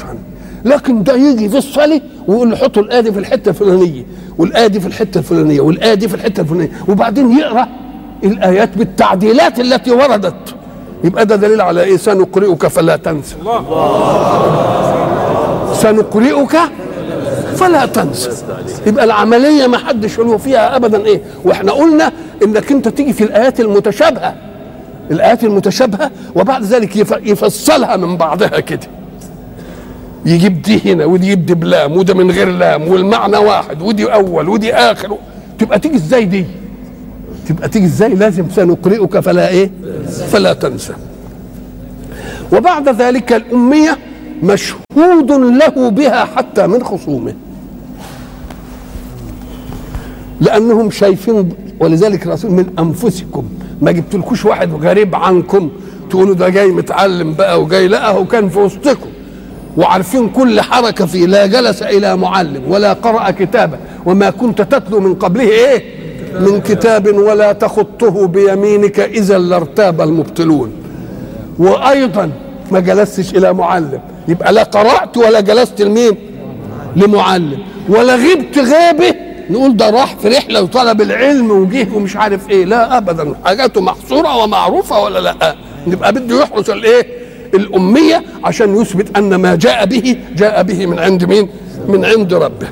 لكن 0.65 1.04
ده 1.04 1.15
يجي 1.15 1.50
في 1.50 1.58
الصلاة 1.58 2.02
ويقول 2.28 2.50
له 2.50 2.56
حطوا 2.56 2.82
الايه 2.82 3.00
دي 3.00 3.12
في 3.12 3.20
الحتة 3.20 3.50
الفلانية 3.50 4.04
والايه 4.38 4.68
دي 4.68 4.80
في 4.80 4.88
الحتة 4.88 5.18
الفلانية 5.18 5.62
والايه 5.62 5.94
دي 5.94 6.08
في 6.08 6.15
الحتة 6.15 6.42
الفلانية 6.42 6.72
وبعدين 6.88 7.38
يقرأ 7.38 7.68
الآيات 8.24 8.78
بالتعديلات 8.78 9.60
التي 9.60 9.92
وردت. 9.92 10.56
يبقى 11.04 11.26
ده 11.26 11.36
دليل 11.36 11.62
على 11.62 11.84
إيه؟ 11.84 11.98
سنقرئك 11.98 12.68
فلا 12.68 12.96
تنسى. 12.96 13.36
سنقرئك 15.74 16.58
فلا 17.60 17.86
تنسى 17.86 18.30
يبقى 18.88 19.06
العملية 19.06 19.67
ما 19.67 19.78
حدش 19.78 20.19
له 20.19 20.38
فيها 20.38 20.76
ابدا 20.76 21.06
إيه؟ 21.06 21.22
وإحنا 21.43 21.72
قلنا 21.72 22.12
إنك 22.43 22.72
أنت 22.72 22.88
تيجي 22.88 23.13
في 23.13 23.24
الآيات 23.24 23.60
المتشابهة. 23.60 24.36
الآيات 25.12 25.43
المتشابهة 25.43 26.12
وبعد 26.36 26.63
ذلك 26.63 26.95
يفصلها 27.24 27.98
من 27.98 28.17
بعضها 28.17 28.60
كده. 28.60 28.88
يجيب 30.26 30.62
دي 30.62 30.93
هنا 30.93 31.06
ودي 31.06 31.26
يجيب 31.26 31.45
دي 31.45 31.54
بلام 31.54 31.98
وده 31.98 32.13
من 32.13 32.32
غير 32.32 32.48
لام 32.50 32.88
والمعنى 32.88 33.38
واحد 33.38 33.82
ودي 33.82 34.13
أول 34.13 34.50
ودي 34.50 34.74
آخر 34.74 35.17
تبقى 35.60 35.80
تيجي 35.80 35.95
إزاي 35.95 36.26
دي؟ 36.26 36.45
تبقى 37.50 37.69
تيجي 37.69 37.86
إزاي؟ 37.86 38.13
لازم 38.15 38.45
سنقرئك 38.56 39.19
فلا 39.19 39.50
إيه؟ 39.50 39.72
فلا 40.32 40.54
تنسى 40.54 40.93
وبعد 42.54 42.89
ذلك 42.89 43.34
الأمية 43.34 43.98
مشهود 44.43 45.32
له 45.32 45.89
بها 45.89 46.26
حتى 46.26 46.67
من 46.67 46.84
خصومه. 46.84 47.34
لأنهم 50.41 50.91
شايفين 50.91 51.49
ولذلك 51.80 52.25
الرسول 52.25 52.52
من 52.52 52.65
أنفسكم. 52.80 53.43
ما 53.82 53.91
جبتلكوش 53.91 54.45
واحد 54.45 54.73
غريب 54.73 55.15
عنكم. 55.15 55.69
تقولوا 56.10 56.36
ده 56.36 56.49
جاي 56.49 56.67
متعلم 56.67 57.34
بقى 57.34 57.62
وجاي. 57.62 57.88
لا 57.88 58.10
هو 58.10 58.25
كان 58.25 58.49
في 58.49 58.60
وسطكم. 58.60 59.10
وعارفين 59.78 60.30
كل 60.30 60.62
حركة 60.62 61.06
فيه. 61.06 61.25
لا 61.25 61.45
جلس 61.45 61.84
إلى 61.84 62.17
معلم 62.17 62.62
ولا 62.67 62.93
قرأ 62.93 63.32
كتابا 63.32 63.78
وما 64.06 64.30
كنت 64.30 64.62
تتلو 64.62 64.99
من 64.99 65.15
قبله 65.15 65.49
إيه؟ 65.49 65.84
من 66.39 66.62
كتاب 66.62 67.17
ولا 67.17 67.52
تخطه 67.52 68.28
بيمينك 68.28 68.99
إذا 68.99 69.38
لارتاب 69.38 70.02
المبطلون. 70.02 70.71
وأيضا 71.60 72.32
ما 72.71 72.80
جلستش 72.80 73.36
إلى 73.36 73.54
معلم. 73.54 73.99
يبقى 74.28 74.54
لا 74.54 74.63
قرأت 74.63 75.17
ولا 75.17 75.39
جلست 75.39 75.82
لمين؟ 75.82 76.12
لمعلم. 76.95 77.58
ولا 77.89 78.15
غبت 78.15 78.58
غيبه 78.58 79.15
نقول 79.50 79.78
ده 79.78 79.90
راح 79.90 80.16
في 80.16 80.28
رحلة 80.28 80.62
وطلب 80.62 81.02
العلم 81.02 81.52
وجه 81.52 81.88
ومش 81.96 82.16
عارف 82.18 82.50
إيه. 82.50 82.66
لا 82.66 82.98
ابدا. 82.98 83.34
حاجاته 83.46 83.82
محصورة 83.82 84.38
ومعروفة 84.44 85.00
ولا 85.04 85.20
لا؟ 85.20 85.56
نبقى 85.88 86.14
بده 86.14 86.42
يحرس 86.42 86.70
الإيه؟ 86.70 87.08
الأمية 87.54 88.24
عشان 88.44 88.76
يثبت 88.82 89.18
أن 89.18 89.36
ما 89.36 89.56
جاء 89.56 89.86
به 89.86 90.18
جاء 90.36 90.64
به 90.64 90.86
من 90.86 91.00
عند 91.00 91.24
مين؟ 91.26 91.48
من 91.88 92.06
عند 92.06 92.34
ربه. 92.34 92.68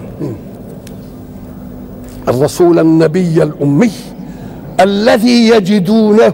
الرسول 2.27 2.79
النبي 2.79 3.43
الأمي 3.43 3.91
الذي 4.79 5.47
يجدونه 5.47 6.33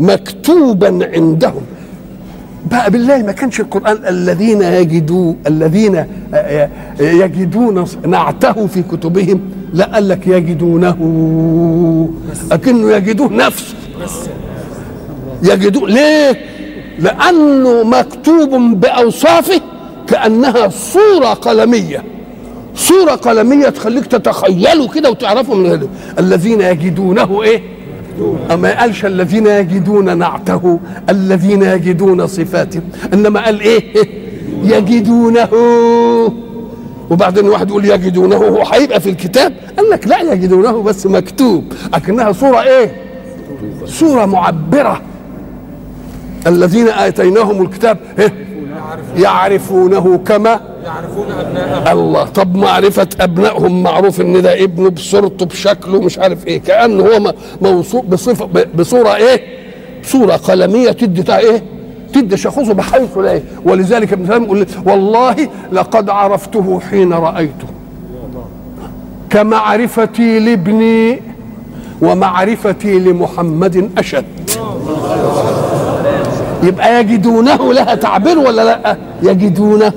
مكتوبا 0.00 0.98
عندهم. 1.14 1.62
بقى 2.70 2.90
بالله 2.90 3.18
ما 3.18 3.32
كانش 3.32 3.60
القرآن 3.60 3.98
الذين 4.08 4.62
يجدوا 4.62 5.34
الذين 5.46 6.04
يجدون 7.00 7.84
نعته 8.06 8.66
في 8.66 8.82
كتبهم 8.82 9.40
لا 9.74 9.84
قال 9.94 10.08
لك 10.08 10.26
يجدونه. 10.26 10.96
أكنه 12.52 12.92
يجدوه 12.92 13.32
نفسه. 13.32 13.74
يجدوه 15.42 15.88
ليه؟ 15.88 16.36
لأنه 16.98 17.82
مكتوب 17.82 18.50
بأوصافه 18.80 19.60
كأنها 20.08 20.68
صورة 20.68 21.26
قلمية. 21.34 22.04
صورة 22.76 23.10
قلمية 23.12 23.68
تخليك 23.68 24.06
تتخيله 24.06 24.88
كده 24.88 25.10
وتعرفه 25.10 25.54
من 25.54 25.66
هذا 25.70 25.88
الذين 26.18 26.60
يجدونه 26.60 27.42
إيه؟ 27.42 27.62
أما 28.50 28.80
قالش 28.80 29.04
الذين 29.04 29.46
يجدون 29.46 30.18
نعته 30.18 30.80
الذين 31.08 31.62
يجدون 31.62 32.26
صفاته. 32.26 32.80
إنما 33.14 33.44
قال 33.44 33.60
إيه؟ 33.60 33.82
يجدونه. 34.64 35.48
وبعدين 37.10 37.48
واحد 37.48 37.70
يقول 37.70 37.84
يجدونه 37.84 38.36
هو 38.36 38.64
هيبقى 38.72 39.00
في 39.00 39.10
الكتاب؟ 39.10 39.52
قال 39.76 39.90
لك 39.90 40.08
لا 40.08 40.20
يجدونه 40.32 40.82
بس 40.82 41.06
مكتوب. 41.06 41.72
لكنها 41.94 42.32
صورة 42.32 42.62
إيه؟ 42.62 42.96
صورة 43.84 44.24
معبرة. 44.24 45.00
الذين 46.46 46.88
آتيناهم 46.88 47.62
الكتاب 47.62 47.98
إيه؟ 48.18 48.32
يعرفونه 49.16 50.20
كما 50.26 50.60
يعرفون 50.84 51.32
ابناءهم 51.32 51.98
الله 51.98 52.24
طب 52.24 52.56
معرفة 52.56 53.08
أبنائهم 53.20 53.82
معروف 53.82 54.20
إن 54.20 54.42
ده 54.42 54.64
ابنه 54.64 54.88
بصورته 54.90 55.46
بشكله 55.46 56.00
مش 56.00 56.18
عارف 56.18 56.46
إيه 56.46 56.60
كأنه 56.60 57.04
هو 57.04 57.34
موصوف 57.62 58.04
بصفة 58.04 58.48
بصورة 58.74 59.16
إيه؟ 59.16 59.40
صورة 60.02 60.36
قلمية 60.36 60.90
تدي 60.90 61.36
إيه؟ 61.36 61.62
تدي 62.12 62.36
شخصه 62.36 62.74
بحيث 62.74 63.18
لا 63.18 63.30
إيه؟ 63.32 63.42
ولذلك 63.64 64.12
ابن 64.12 64.26
سلام 64.26 64.44
يقول 64.44 64.66
والله 64.86 65.48
لقد 65.72 66.10
عرفته 66.10 66.80
حين 66.90 67.12
رأيته 67.12 67.66
كمعرفتي 69.30 70.38
لابني 70.40 71.22
ومعرفتي 72.02 72.98
لمحمد 72.98 73.90
أشد 73.98 74.50
يبقى 76.62 77.00
يجدونه 77.00 77.72
لها 77.72 77.94
تعبير 77.94 78.38
ولا 78.38 78.64
لا؟ 78.64 78.96
يجدونه. 79.22 79.92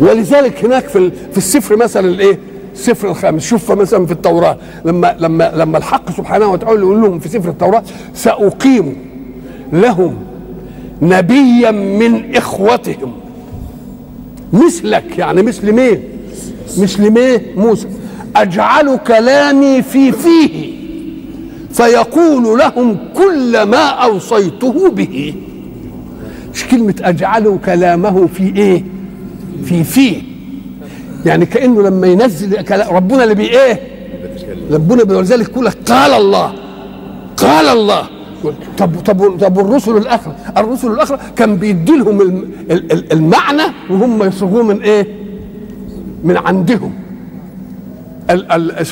ولذلك 0.00 0.64
هناك 0.64 0.88
في 0.88 1.10
في 1.32 1.38
السفر 1.38 1.76
مثلا 1.76 2.08
الإيه؟ 2.08 2.38
السفر 2.72 3.08
الخامس. 3.10 3.42
شوف 3.42 3.72
مثلا 3.72 4.06
في 4.06 4.12
التوراة. 4.12 4.56
لما 4.84 5.16
لما 5.18 5.52
لما 5.56 5.78
الحق 5.78 6.10
سبحانه 6.16 6.46
وتعالى 6.46 6.80
يقول 6.80 7.02
لهم 7.02 7.18
في 7.18 7.28
سفر 7.28 7.48
التوراة 7.48 7.82
سأقيم 8.14 8.96
لهم 9.72 10.16
نبيا 11.02 11.70
من 11.70 12.36
إخوتهم. 12.36 13.12
مثلك 14.52 15.18
يعني 15.18 15.42
مثل 15.42 15.72
مين؟ 15.72 16.02
مثل 16.78 17.10
مين؟ 17.10 17.40
موسى. 17.56 17.88
أجعل 18.36 18.96
كلامي 19.06 19.82
في 19.82 20.12
فيه. 20.12 20.77
فيقول 21.70 22.58
لهم 22.58 22.96
كل 23.14 23.62
ما 23.62 23.84
أوصيته 23.86 24.90
به. 24.90 25.34
مش 26.54 26.66
كلمة 26.66 26.94
أجعل 27.02 27.58
كلامه 27.64 28.26
في 28.26 28.56
إيه؟ 28.56 28.84
في 29.64 29.84
فيه 29.84 30.22
يعني 31.26 31.46
كأنه 31.46 31.82
لما 31.82 32.06
ينزل 32.06 32.64
ربنا 32.90 33.22
اللي 33.24 33.34
بي 33.34 33.50
إيه؟ 33.50 33.80
ربنا 34.70 35.16
ولذلك 35.16 35.48
يقول 35.48 35.64
لك 35.64 35.76
قال 35.86 36.12
الله 36.12 36.52
قال 37.36 37.66
الله. 37.68 38.02
طب 38.78 38.90
طب 39.06 39.38
طب 39.40 39.58
الرسل 39.58 39.96
الاخرى 39.96 40.34
الرسل 40.56 40.90
الاخرى 40.90 41.18
كان 41.36 41.56
بيدي 41.56 41.96
لهم 41.96 42.44
المعنى 43.12 43.62
وهم 43.90 44.22
يصوغوه 44.22 44.62
من 44.62 44.82
إيه؟ 44.82 45.06
من 46.24 46.36
عندهم. 46.36 46.92
ال 48.30 48.52
ال 48.52 48.86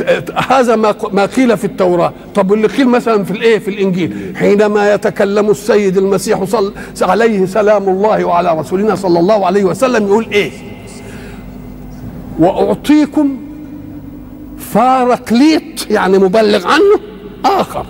هذا 0.49 0.77
ما 0.77 0.95
ما 1.13 1.27
قيل 1.27 1.57
في 1.57 1.65
التوراة. 1.65 2.13
طب 2.35 2.51
واللي 2.51 2.67
قيل 2.69 2.89
مثلا 2.89 3.25
في 3.25 3.31
الإيه؟ 3.31 3.59
في 3.59 3.69
الإنجيل. 3.69 4.33
حينما 4.37 4.95
يتكلم 4.95 5.51
السيد 5.51 5.97
المسيح 5.97 6.45
صل 6.45 6.73
عليه 7.03 7.47
سلام 7.47 7.89
الله 7.89 8.25
وعلى 8.25 8.59
رسولنا 8.59 8.95
صلى 8.95 9.19
الله 9.19 9.47
عليه 9.47 9.65
وسلم 9.65 10.07
يقول 10.07 10.27
إيه؟ 10.33 10.51
وأعطيكم 12.39 13.37
فارقليط 14.59 15.91
يعني 15.91 16.19
مبلغ 16.19 16.67
عنه 16.67 17.01
آخر. 17.45 17.87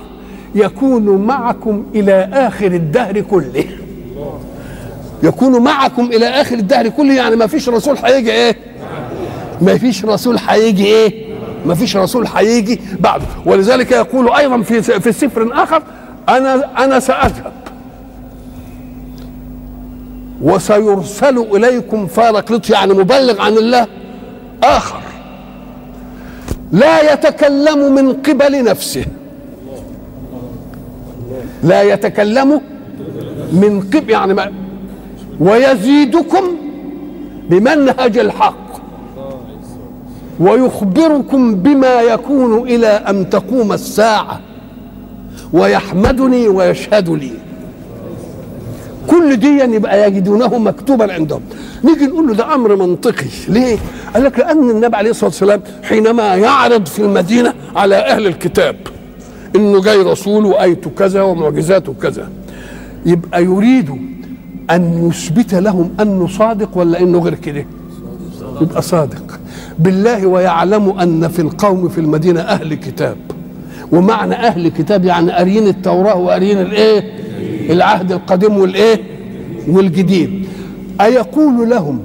يكون 0.55 1.27
معكم 1.27 1.87
إلى 1.95 2.29
آخر 2.33 2.67
الدهر 2.67 3.21
كله. 3.21 3.65
يكون 5.23 5.63
معكم 5.65 6.05
إلى 6.05 6.27
آخر 6.27 6.55
الدهر 6.57 6.89
كله 6.89 7.15
يعني 7.15 7.37
ما 7.37 7.47
فيش 7.47 7.69
رسول 7.69 7.97
هيجي 8.05 8.33
إيه؟ 8.33 8.57
ما 9.61 9.79
فيش 9.79 10.05
رسول 10.05 10.37
هيجي 10.49 10.85
إيه؟ 10.87 11.26
ما 11.67 11.75
فيش 11.75 11.97
رسول 11.97 12.27
هيجي 12.35 12.81
بعده 13.01 13.25
ولذلك 13.47 13.93
يقول 13.93 14.33
أيضا 14.33 14.63
في 14.63 14.83
في 14.83 15.13
سفر 15.13 15.51
آخر 15.53 15.83
أنا 16.29 16.85
أنا 16.85 17.01
سأذهب. 17.01 17.53
وسيرسل 20.43 21.39
إليكم 21.39 22.07
فارقلط 22.07 22.71
يعني 22.71 22.95
مبلغ 22.95 23.41
عن 23.41 23.53
الله 23.53 23.87
آخر. 24.63 25.01
لا 26.73 27.13
يتكلم 27.13 27.95
من 27.95 28.13
قبل 28.13 28.65
نفسه. 28.65 29.05
لا 31.63 31.83
يتكلم 31.83 32.61
من 33.53 33.81
قبل 33.95 34.11
يعني 34.11 34.53
ويزيدكم 35.41 36.45
بمنهج 37.51 38.19
الحق. 38.19 38.66
ويخبركم 40.41 41.55
بما 41.55 42.01
يكون 42.01 42.69
إلى 42.69 42.87
أن 42.87 43.31
تقوم 43.31 43.73
الساعة 43.73 44.41
ويحمدني 45.53 46.49
ويشهد 46.49 47.09
لي 47.11 47.31
كل 49.07 49.37
دي 49.37 49.59
يبقى 49.59 50.07
يجدونه 50.09 50.59
مكتوبا 50.59 51.13
عندهم. 51.13 51.41
نيجي 51.85 52.07
نقول 52.07 52.27
له 52.27 52.35
ده 52.35 52.55
أمر 52.55 52.77
منطقي. 52.77 53.27
ليه؟ 53.49 53.79
قال 54.15 54.25
لك 54.25 54.39
لأن 54.39 54.71
النبي 54.71 54.97
عليه 54.97 55.11
الصلاة 55.11 55.31
والسلام 55.31 55.61
حينما 55.83 56.35
يعرض 56.35 56.87
في 56.87 56.99
المدينة 56.99 57.55
على 57.77 57.97
أهل 57.97 58.27
الكتاب 58.27 58.77
إنه 59.57 59.81
جاي 59.83 60.03
رسول 60.03 60.45
وايته 60.47 60.91
كذا 60.99 61.23
ومعجزاته 61.23 61.95
كذا 62.03 62.29
يبقى 63.07 63.45
يريد 63.45 63.91
أن 64.71 65.09
يثبت 65.09 65.55
لهم 65.55 65.91
أنه 66.01 66.29
صادق 66.29 66.79
ولا 66.79 67.01
إنه 67.01 67.19
غير 67.19 67.35
كده؟ 67.35 67.67
يبقى 68.61 68.83
صادق. 68.83 69.41
بالله 69.79 70.27
ويعلم 70.27 70.89
أن 70.91 71.29
في 71.29 71.39
القوم 71.39 71.89
في 71.89 71.99
المدينة 71.99 72.41
أهل 72.41 72.75
كتاب. 72.75 73.17
ومعنى 73.93 74.35
أهل 74.35 74.69
كتاب 74.69 75.05
يعني 75.05 75.33
قاريين 75.33 75.67
التوراة 75.67 76.17
وقاريين 76.17 76.61
الإيه؟ 76.61 77.13
العهد 77.73 78.13
القديم 78.13 78.57
والإيه؟ 78.59 79.01
والجديد. 79.69 80.47
أيقول 81.01 81.71
لهم 81.71 82.01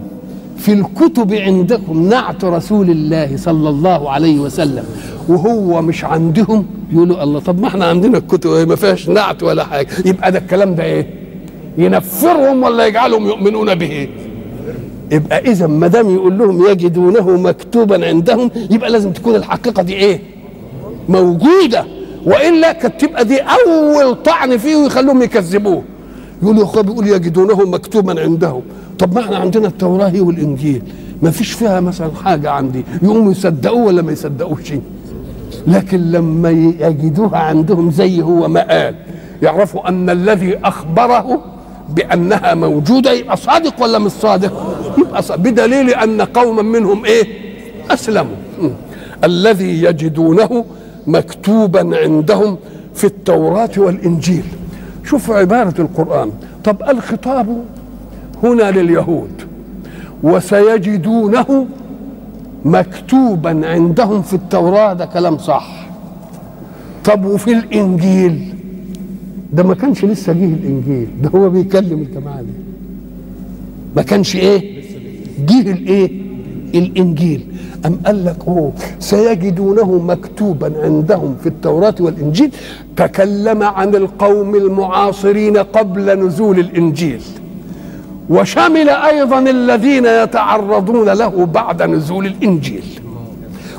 في 0.58 0.74
الكتب 0.74 1.34
عندكم 1.34 2.10
نعت 2.10 2.44
رسول 2.46 2.90
الله 2.90 3.38
صلى 3.38 3.70
الله 3.70 4.10
عليه 4.12 4.40
وسلم 4.40 4.84
وهو 5.28 5.82
مش 5.82 6.06
عندهم؟ 6.06 6.66
يقولوا 6.94 7.24
الله 7.24 7.40
طب 7.40 7.62
ما 7.62 7.68
إحنا 7.68 7.86
عندنا 7.86 8.18
الكتب 8.18 8.50
ما 8.70 8.76
فيهاش 8.76 9.10
نعت 9.10 9.44
ولا 9.44 9.64
حاجة. 9.64 9.88
يبقى 10.06 10.32
ده 10.32 10.40
الكلام 10.40 10.76
ده 10.76 10.84
إيه؟ 10.84 11.08
ينفرهم 11.78 12.64
ولا 12.64 12.86
يجعلهم 12.88 13.26
يؤمنون 13.28 13.76
به. 13.76 14.08
يبقى 15.12 15.40
إذا 15.40 15.68
ما 15.68 15.88
دام 15.88 16.16
يقول 16.16 16.38
لهم 16.38 16.66
يجدونه 16.68 17.38
مكتوبا 17.38 18.08
عندهم 18.08 18.52
يبقى 18.72 18.90
لازم 18.90 19.12
تكون 19.12 19.36
الحقيقة 19.36 19.84
دي 19.84 19.94
إيه؟ 19.94 20.20
موجودة. 21.10 21.86
وإلا 22.26 22.72
كانت 22.72 23.06
تبقى 23.06 23.26
دي 23.26 23.40
أول 23.42 24.16
طعن 24.24 24.58
فيه 24.58 24.76
ويخلوهم 24.76 25.22
يكذبوه. 25.22 25.84
يقولوا 26.44 26.66
هو 26.66 26.84
بيقول 26.84 27.08
يجدونه 27.08 27.66
مكتوبا 27.66 28.22
عندهم. 28.22 28.62
طب 29.00 29.16
ما 29.16 29.22
إحنا 29.22 29.38
عندنا 29.38 29.68
التوراة 29.68 30.14
والإنجيل. 30.16 30.82
ما 31.22 31.32
فيش 31.32 31.52
فيها 31.52 31.80
مثلا 31.80 32.12
حاجة 32.24 32.52
عندي. 32.52 32.84
يقوموا 33.04 33.32
يصدقوه 33.32 33.86
ولا 33.86 34.02
ما 34.02 34.12
يصدقوش؟ 34.12 34.74
لكن 35.68 36.12
لما 36.12 36.50
يجدوها 36.80 37.38
عندهم 37.38 37.92
زي 37.92 38.22
هو 38.22 38.48
ما 38.48 38.62
قال 38.72 38.96
يعرفوا 39.42 39.90
أن 39.90 40.10
الذي 40.10 40.58
أخبره 40.64 41.42
بأنها 41.90 42.54
موجودة 42.56 43.12
يبقى 43.12 43.38
صادق 43.38 43.84
ولا 43.84 44.00
مش 44.00 44.12
صادق؟ 44.12 44.71
يبقى 44.98 45.24
بدليل 45.38 45.90
أن 45.90 46.22
قوما 46.22 46.62
منهم 46.62 47.06
إيه؟ 47.06 47.24
أسلموا. 47.92 48.36
الذي 49.24 49.84
يجدونه 49.84 50.66
مكتوبا 51.08 51.98
عندهم 51.98 52.58
في 52.96 53.04
التوراة 53.04 53.70
والإنجيل. 53.78 54.44
شوف 55.04 55.32
عبارة 55.32 55.82
القرآن. 55.82 56.32
طب 56.64 56.82
الخطاب 56.90 57.66
هنا 58.44 58.72
لليهود. 58.72 59.32
وسيجدونه 60.24 61.68
مكتوبا 62.66 63.62
عندهم 63.68 64.22
في 64.22 64.34
التوراة. 64.34 64.94
ده 64.94 65.06
كلام 65.06 65.38
صح. 65.38 65.88
طب 67.06 67.26
وفي 67.26 67.52
الإنجيل؟ 67.52 68.54
ده 69.54 69.64
ما 69.64 69.76
كانش 69.76 70.06
لسه 70.06 70.34
جه 70.34 70.46
الإنجيل. 70.46 71.08
ده 71.22 71.30
هو 71.30 71.50
بيكلم 71.50 72.02
الجماعة 72.02 72.42
دي. 72.42 72.54
ما 73.96 74.02
كانش 74.02 74.36
إيه؟ 74.36 74.81
جه 75.46 75.72
الإيه؟ 75.72 76.12
الإنجيل. 76.76 77.48
أم 77.86 78.00
قال 78.06 78.26
لك 78.26 78.36
أوه 78.48 78.74
سيجدونه 79.00 79.98
مكتوبا 79.98 80.74
عندهم 80.84 81.36
في 81.42 81.48
التوراة 81.50 81.96
والإنجيل؟ 82.00 82.52
تكلم 82.98 83.64
عن 83.64 83.96
القوم 83.96 84.56
المعاصرين 84.56 85.58
قبل 85.58 86.26
نزول 86.26 86.60
الإنجيل. 86.60 87.22
وشمل 88.30 88.90
أيضا 88.90 89.40
الذين 89.40 90.06
يتعرضون 90.06 91.10
له 91.10 91.46
بعد 91.46 91.82
نزول 91.82 92.26
الإنجيل. 92.26 92.84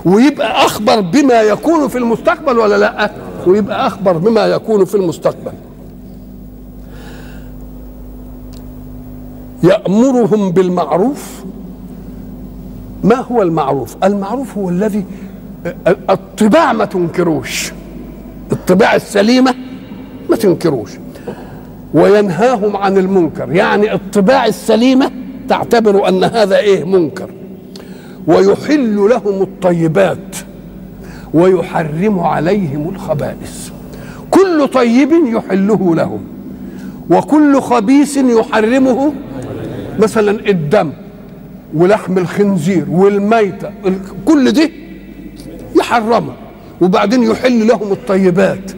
ويبقى 0.04 0.64
أخبر 0.64 1.00
بما 1.00 1.40
يكون 1.42 1.88
في 1.88 1.98
المستقبل 1.98 2.58
ولا 2.58 2.78
لأ؟ 2.78 3.10
ويبقى 3.46 3.86
أخبر 3.86 4.16
بما 4.16 4.46
يكون 4.46 4.84
في 4.84 4.94
المستقبل. 4.94 5.52
يأمرهم 9.62 10.50
بالمعروف. 10.50 11.44
ما 13.04 13.16
هو 13.16 13.42
المعروف؟ 13.42 13.96
المعروف 14.04 14.58
هو 14.58 14.68
الذي 14.68 15.04
الطباع 15.86 16.72
ما 16.72 16.84
تنكروش. 16.84 17.72
الطباع 18.52 18.94
السليمة 18.94 19.54
ما 20.30 20.36
تنكروش. 20.36 20.90
وينهاهم 21.94 22.76
عن 22.76 22.98
المنكر. 22.98 23.52
يعني 23.52 23.94
الطباع 23.94 24.46
السليمة 24.46 25.10
تعتبر 25.48 26.08
أن 26.08 26.24
هذا 26.24 26.56
إيه؟ 26.56 26.84
منكر. 26.84 27.30
ويحل 28.26 28.96
لهم 28.96 29.42
الطيبات 29.42 30.36
ويحرم 31.34 32.20
عليهم 32.20 32.88
الخبائث. 32.88 33.70
كل 34.30 34.68
طيب 34.68 35.12
يحله 35.12 35.94
لهم. 35.94 36.20
وكل 37.10 37.60
خبيث 37.60 38.16
يحرمه 38.16 39.12
مثلا 39.98 40.48
الدم 40.48 40.92
ولحم 41.74 42.18
الخنزير 42.18 42.84
والميتة 42.90 43.70
كل 44.24 44.52
دي 44.52 44.72
يحرمها. 45.76 46.34
وبعدين 46.80 47.22
يحل 47.22 47.66
لهم 47.66 47.92
الطيبات. 47.92 48.70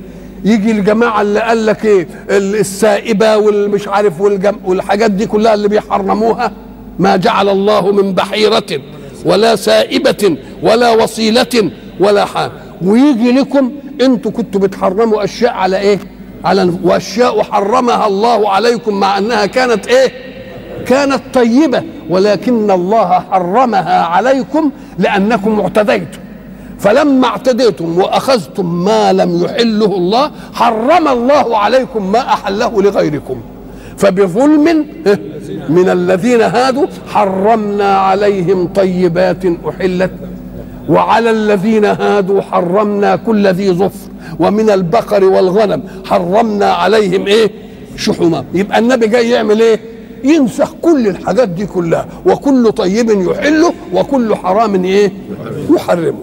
يجي 0.44 0.70
الجماعة 0.70 1.22
اللي 1.22 1.40
قال 1.40 1.66
لك 1.66 1.84
إيه 1.84 2.06
السائبة 2.30 3.36
والمش 3.36 3.88
عارف 3.88 4.20
والجم 4.20 4.56
والحاجات 4.64 5.10
دي 5.10 5.26
كلها 5.26 5.54
اللي 5.54 5.68
بيحرموها. 5.68 6.52
ما 6.98 7.16
جعل 7.16 7.48
الله 7.48 7.92
من 7.92 8.12
بحيرة 8.12 8.80
ولا 9.24 9.56
سائبة 9.56 10.36
ولا 10.62 10.90
وصيلة 10.90 11.70
ولا 12.00 12.24
حاجة. 12.24 12.52
ويجي 12.82 13.32
لكم 13.32 13.72
أنتوا 14.00 14.30
كنتوا 14.30 14.60
بتحرموا 14.60 15.24
أشياء 15.24 15.52
على 15.52 15.78
إيه؟ 15.78 15.98
على 16.44 16.74
وأشياء 16.82 17.42
حرمها 17.42 18.06
الله 18.06 18.50
عليكم 18.50 19.00
مع 19.00 19.18
أنها 19.18 19.46
كانت 19.46 19.86
إيه؟ 19.86 20.12
كانت 20.86 21.20
طيبة 21.34 21.82
ولكن 22.10 22.70
الله 22.70 23.06
حرمها 23.30 24.02
عليكم 24.02 24.70
لأنكم 24.98 25.60
اعتديتم. 25.60 26.18
فلما 26.78 27.26
اعتديتم 27.26 27.98
وأخذتم 27.98 28.84
ما 28.84 29.12
لم 29.12 29.44
يحله 29.44 29.86
الله 29.96 30.30
حرم 30.54 31.08
الله 31.08 31.58
عليكم 31.58 32.12
ما 32.12 32.18
أحله 32.18 32.82
لغيركم. 32.82 33.40
فبظلم 33.98 34.86
من 35.68 35.88
الذين 35.88 36.40
هادوا 36.42 36.86
حرمنا 37.08 37.96
عليهم 37.98 38.66
طيبات 38.66 39.42
أحلت 39.68 40.10
وعلى 40.88 41.30
الذين 41.30 41.84
هادوا 41.84 42.40
حرمنا 42.40 43.16
كل 43.16 43.46
ذي 43.46 43.70
ظفر 43.70 44.08
ومن 44.38 44.70
البقر 44.70 45.24
والغنم 45.24 45.82
حرمنا 46.06 46.66
عليهم 46.72 47.26
إيه 47.26 47.50
شحوما 47.96 48.44
يبقى 48.54 48.78
النبي 48.78 49.06
جاي 49.06 49.30
يعمل 49.30 49.60
إيه؟ 49.62 49.80
ينسخ 50.24 50.74
كل 50.82 51.08
الحاجات 51.08 51.48
دي 51.48 51.66
كلها 51.66 52.06
وكل 52.26 52.72
طيب 52.72 53.10
يحله 53.10 53.72
وكل 53.94 54.34
حرام 54.34 54.84
إيه؟ 54.84 55.12
يحرمه. 55.70 56.18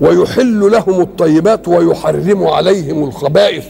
ويحل 0.00 0.72
لهم 0.72 1.00
الطيبات 1.00 1.68
ويحرم 1.68 2.46
عليهم 2.46 3.04
الخبائث 3.04 3.64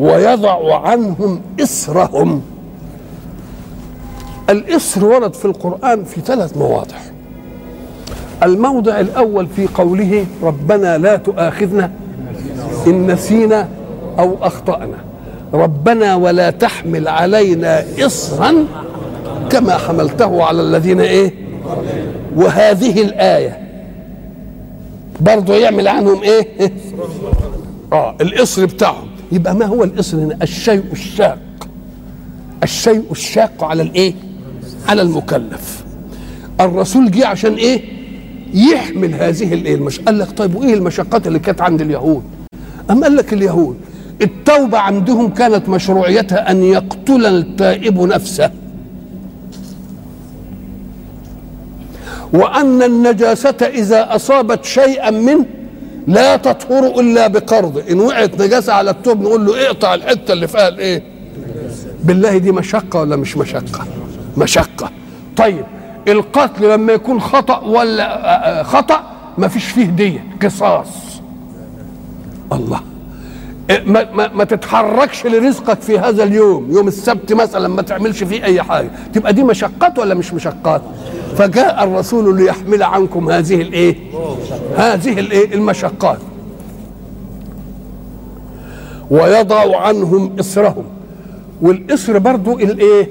ويضع 0.00 0.80
عنهم 0.88 1.40
إسرهم. 1.60 2.42
الإسر 4.50 5.04
ورد 5.04 5.34
في 5.34 5.44
القرآن 5.44 6.04
في 6.04 6.20
ثلاث 6.20 6.56
مواضع. 6.56 6.96
الموضع 8.42 9.00
الأول 9.00 9.46
في 9.46 9.66
قوله 9.74 10.26
ربنا 10.42 10.98
لا 10.98 11.16
تؤاخذنا 11.16 11.90
إن 12.86 13.06
نسينا 13.12 13.68
أو 14.18 14.36
أخطأنا. 14.42 15.07
ربنا 15.54 16.14
ولا 16.14 16.50
تحمل 16.50 17.08
علينا 17.08 17.84
إصرا 18.06 18.54
كما 19.50 19.76
حملته 19.76 20.44
على 20.44 20.62
الذين 20.62 21.00
إيه؟ 21.00 21.34
وهذه 22.36 23.02
الآية. 23.02 23.58
برضه 25.20 25.54
يعمل 25.54 25.88
عنهم 25.88 26.22
إيه؟ 26.22 26.72
آه 27.92 28.14
الإصر 28.20 28.66
بتاعهم. 28.66 29.08
يبقى 29.32 29.54
ما 29.54 29.66
هو 29.66 29.84
الإصر 29.84 30.16
هنا؟ 30.18 30.38
الشيء 30.42 30.82
الشاق. 30.92 31.38
الشيء 32.62 33.04
الشاق 33.10 33.64
على 33.64 33.82
الإيه؟ 33.82 34.14
على 34.88 35.02
المكلف. 35.02 35.84
الرسول 36.60 37.10
جه 37.10 37.26
عشان 37.26 37.54
إيه؟ 37.54 37.82
يحمل 38.54 39.14
هذه 39.14 39.54
الإيه 39.54 39.74
المش... 39.74 40.00
قال 40.00 40.18
لك 40.18 40.30
طيب 40.36 40.54
وإيه 40.54 40.74
المشقات 40.74 41.26
اللي 41.26 41.38
كانت 41.38 41.60
عند 41.60 41.80
اليهود؟ 41.80 42.22
أم 42.90 43.02
قال 43.04 43.16
لك 43.16 43.32
اليهود 43.32 43.76
التوبة 44.22 44.78
عندهم 44.78 45.28
كانت 45.28 45.68
مشروعيتها 45.68 46.50
أن 46.50 46.62
يقتل 46.62 47.26
التائب 47.26 48.00
نفسه. 48.00 48.50
وأن 52.32 52.82
النجاسة 52.82 53.56
إذا 53.62 54.14
أصابت 54.16 54.64
شيئا 54.64 55.10
منه 55.10 55.46
لا 56.06 56.36
تطهر 56.36 57.00
إلا 57.00 57.26
بقرض. 57.26 57.82
إن 57.90 58.00
وقعت 58.00 58.42
نجاسة 58.42 58.72
على 58.72 58.90
التوب 58.90 59.22
نقول 59.22 59.46
له 59.46 59.66
اقطع 59.66 59.94
الحتة 59.94 60.32
اللي 60.32 60.48
فيها 60.48 60.68
الإيه؟ 60.68 61.02
بالله 62.04 62.38
دي 62.38 62.52
مشقة 62.52 63.00
ولا 63.00 63.16
مش 63.16 63.36
مشقة؟ 63.36 63.84
مشقة. 64.36 64.90
طيب 65.36 65.64
القتل 66.08 66.70
لما 66.74 66.92
يكون 66.92 67.20
خطأ 67.20 67.58
ولا 67.58 68.62
خطأ 68.62 69.02
ما 69.38 69.48
فيش 69.48 69.64
فيه 69.64 69.84
دية 69.84 70.24
قصاص. 70.42 70.88
الله. 72.52 72.80
ما, 73.70 74.12
ما, 74.12 74.28
ما 74.28 74.44
تتحركش 74.44 75.26
لرزقك 75.26 75.80
في 75.80 75.98
هذا 75.98 76.22
اليوم 76.24 76.70
يوم 76.72 76.88
السبت 76.88 77.32
مثلا 77.32 77.68
ما 77.68 77.82
تعملش 77.82 78.24
فيه 78.24 78.44
أي 78.44 78.62
حاجة. 78.62 78.90
تبقى 79.14 79.32
دي 79.32 79.42
مشقات 79.42 79.98
ولا 79.98 80.14
مش 80.14 80.34
مشقات؟ 80.34 80.82
فجاء 81.36 81.84
الرسول 81.84 82.36
ليحمل 82.36 82.82
عنكم 82.82 83.30
هذه 83.30 83.62
الإيه؟ 83.62 83.96
هذه 84.76 85.20
الإيه؟ 85.20 85.54
المشقات. 85.54 86.18
ويضع 89.10 89.80
عنهم 89.80 90.36
إسرهم. 90.40 90.84
والإسر 91.62 92.18
برضو 92.18 92.58
الإيه؟ 92.58 93.08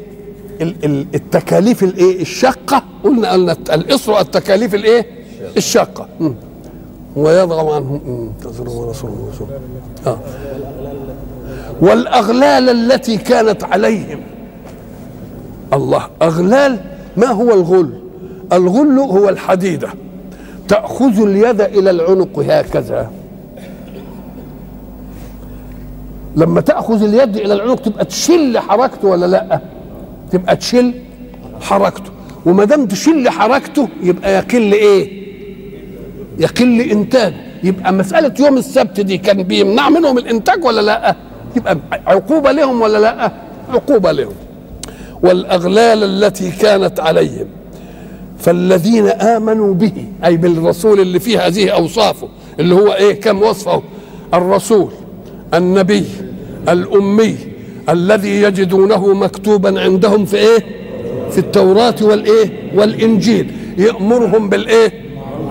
التكاليف 1.15 1.83
الإيه؟ 1.83 2.21
الشاقة. 2.21 2.83
قلنا 3.03 3.31
قلنا 3.31 3.51
الإسر 3.73 4.19
التكاليف 4.19 4.75
الإيه؟ 4.75 5.05
الشاقة. 5.57 6.07
ويضع 7.17 7.75
عنهم 7.75 8.33
تزروا 8.43 8.85
ورسول 8.85 9.11
آه. 10.07 10.19
والأغلال 11.81 12.69
التي 12.69 13.17
كانت 13.17 13.63
عليهم. 13.63 14.19
الله 15.73 16.07
أغلال 16.21 16.79
ما 17.17 17.27
هو 17.27 17.53
الغل؟ 17.53 17.93
الغل 18.53 18.99
هو 18.99 19.29
الحديدة. 19.29 19.89
تأخذ 20.67 21.21
اليد 21.21 21.61
إلى 21.61 21.89
العنق 21.89 22.39
هكذا. 22.39 23.11
لما 26.35 26.61
تأخذ 26.61 27.03
اليد 27.03 27.37
إلى 27.37 27.53
العنق 27.53 27.81
تبقى 27.81 28.05
تشل 28.05 28.59
حركته 28.59 29.07
ولا 29.07 29.25
لأ؟ 29.25 29.59
تبقى 30.31 30.55
تشل 30.55 30.93
حركته. 31.61 32.11
وما 32.45 32.65
دام 32.65 32.85
تشل 32.85 33.29
حركته 33.29 33.87
يبقى 34.03 34.33
يقل 34.33 34.73
إيه؟ 34.73 35.26
يقل 36.39 36.81
إنتاج. 36.81 37.33
يبقى 37.63 37.93
مسألة 37.93 38.33
يوم 38.39 38.57
السبت 38.57 38.99
دي 39.01 39.17
كان 39.17 39.43
بيمنع 39.43 39.89
منهم 39.89 40.17
الإنتاج 40.17 40.65
ولا 40.65 40.81
لأ؟ 40.81 41.15
يبقى 41.55 41.77
عقوبة 42.07 42.51
لهم 42.51 42.81
ولا 42.81 42.97
لأ؟ 42.97 43.31
عقوبة 43.69 44.11
لهم. 44.11 44.33
والأغلال 45.23 46.03
التي 46.03 46.51
كانت 46.51 46.99
عليهم 46.99 47.47
فالذين 48.39 49.07
آمنوا 49.07 49.73
به 49.73 49.91
أي 50.25 50.37
بالرسول 50.37 50.99
اللي 50.99 51.19
فيه 51.19 51.47
هذه 51.47 51.69
أوصافه 51.69 52.27
اللي 52.59 52.75
هو 52.75 52.93
إيه 52.93 53.19
كم 53.21 53.41
وصفه؟ 53.43 53.83
الرسول 54.33 54.91
النبي 55.53 56.03
الأمي 56.69 57.35
الذي 57.89 58.41
يجدونه 58.41 59.13
مكتوبا 59.13 59.81
عندهم 59.81 60.25
في 60.25 60.37
إيه؟ 60.37 60.59
في 61.31 61.37
التوراة 61.37 61.95
والإيه؟ 62.01 62.71
والإنجيل. 62.75 63.51
يأمرهم 63.77 64.49
بالإيه؟ 64.49 64.93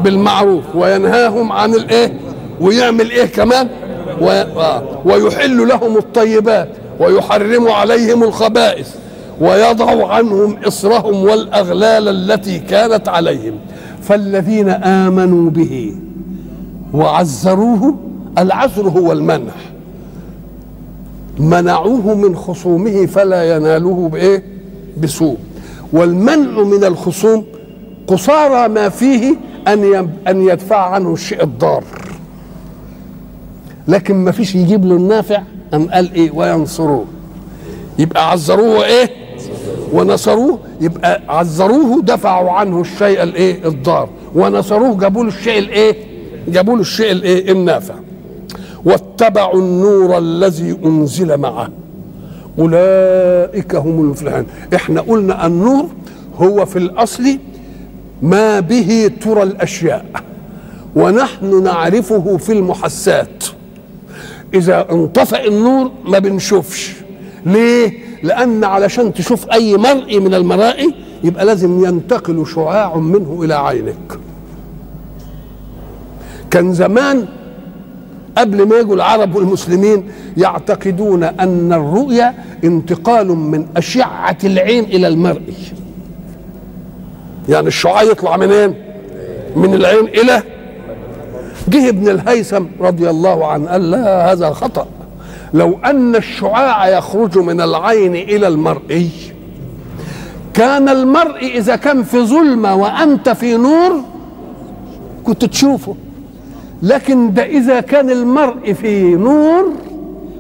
بالمعروف 0.05 0.65
وينهاهم 0.75 1.53
عن 1.53 1.75
الايه 1.75 2.21
ويعمل 2.61 3.11
إيه 3.11 3.27
كمان 3.27 3.69
و... 4.21 4.43
ويحل 5.05 5.69
لهم 5.69 5.97
الطيبات 5.97 6.69
ويحرم 7.01 7.69
عليهم 7.69 8.23
الخبائث 8.23 8.89
ويضع 9.41 10.09
عنهم 10.15 10.57
إصرهم 10.67 11.25
والأغلال 11.25 12.09
التي 12.09 12.59
كانت 12.59 13.09
عليهم 13.09 13.55
فالذين 14.03 14.69
آمنوا 14.69 15.51
به 15.51 15.95
وعزروه 16.95 17.95
العزر 18.39 18.89
هو 18.89 19.13
المنع 19.13 19.53
منعوه 21.39 22.15
من 22.15 22.37
خصومه 22.37 23.07
فلا 23.07 23.57
يناله 23.57 24.09
بإيه؟ 24.13 24.43
بسوء 25.03 25.37
والمنع 25.93 26.63
من 26.63 26.85
الخصوم 26.85 27.45
قصارى 28.07 28.69
ما 28.69 28.89
فيه 28.89 29.35
أن 29.69 30.11
أن 30.29 30.43
يدفع 30.43 30.77
عنه 30.77 31.13
الشيء 31.13 31.43
الضار. 31.43 31.85
لكن 33.89 34.15
ما 34.15 34.31
فيش 34.33 34.55
يجيب 34.55 34.85
له 34.85 34.97
النافع 34.97 35.43
أم 35.75 35.91
قال 35.91 36.13
إيه؟ 36.13 36.31
وينصروه. 36.31 37.05
يبقى 37.99 38.31
عزروه 38.31 38.85
إيه؟ 38.85 39.11
ونصروه. 39.93 40.59
يبقى 40.81 41.23
عزروه 41.29 42.03
دفعوا 42.03 42.51
عنه 42.51 42.81
الشيء 42.81 43.23
الإيه؟ 43.23 43.69
الضار. 43.69 44.09
ونصروه 44.35 44.99
جابوا 44.99 45.23
له 45.23 45.29
الشيء 45.29 45.59
الإيه؟ 45.59 45.97
جابوا 46.49 46.75
له 46.75 46.81
الشيء 46.81 47.13
الإيه؟ 47.13 47.53
النافع. 47.53 47.95
واتبعوا 48.85 49.61
النور 49.61 50.19
الذي 50.19 50.79
أنزل 50.85 51.37
معه. 51.37 51.69
أولئك 52.59 53.75
هم 53.75 54.01
المفلحون. 54.01 54.47
إحنا 54.75 55.01
قلنا 55.01 55.47
النور 55.47 55.87
هو 56.37 56.67
في 56.67 56.79
الأصل 56.79 57.39
ما 58.23 58.61
به 58.61 59.11
ترى 59.21 59.43
الأشياء 59.43 60.05
ونحن 60.97 61.63
نعرفه 61.63 62.37
في 62.37 62.53
المحسات. 62.53 63.45
إذا 64.55 64.87
انطفأ 64.93 65.45
النور 65.45 65.91
ما 66.05 66.19
بنشوفش. 66.19 66.95
ليه؟ 67.47 67.93
لأن 68.23 68.65
علشان 68.65 69.15
تشوف 69.15 69.47
أي 69.53 69.77
مرئي 69.77 70.21
من 70.21 70.35
المرائي 70.35 70.95
يبقى 71.25 71.45
لازم 71.45 71.85
ينتقل 71.85 72.47
شعاع 72.47 72.97
منه 72.97 73.41
إلى 73.43 73.55
عينك. 73.55 74.19
كان 76.51 76.73
زمان 76.73 77.27
قبل 78.39 78.69
ما 78.69 78.77
يجوا 78.77 78.95
العرب 78.95 79.35
والمسلمين 79.37 80.09
يعتقدون 80.37 81.23
أن 81.23 81.73
الرؤيا 81.73 82.35
انتقال 82.65 83.27
من 83.29 83.67
أشعة 83.77 84.39
العين 84.45 84.85
إلى 84.85 85.09
المرئي 85.09 85.55
يعني 87.49 87.69
الشعاع 87.69 88.03
يطلع 88.03 88.37
منين؟ 88.37 88.75
من 89.57 89.75
العين 89.75 90.05
إلى 90.05 90.43
جه 91.69 91.89
ابن 91.89 92.09
الهيثم 92.09 92.65
رضي 92.81 93.11
الله 93.11 93.47
عنه 93.47 93.71
قال 93.71 93.91
لا 93.91 94.33
هذا 94.33 94.51
خطأ. 94.51 94.87
لو 95.55 95.79
أن 95.85 96.17
الشعاع 96.17 96.89
يخرج 96.89 97.39
من 97.39 97.61
العين 97.61 98.15
إلى 98.15 98.49
المرئي 98.49 99.09
كان 100.55 100.89
المرء 100.89 101.39
إذا 101.47 101.77
كان 101.77 102.03
في 102.03 102.21
ظلمة 102.21 102.75
وأنت 102.75 103.29
في 103.29 103.57
نور 103.57 104.01
كنت 105.25 105.45
تشوفه. 105.45 105.97
لكن 106.83 107.35
ده 107.35 107.45
إذا 107.47 107.81
كان 107.81 108.11
المرء 108.11 108.73
في 108.73 109.03
نور 109.15 109.73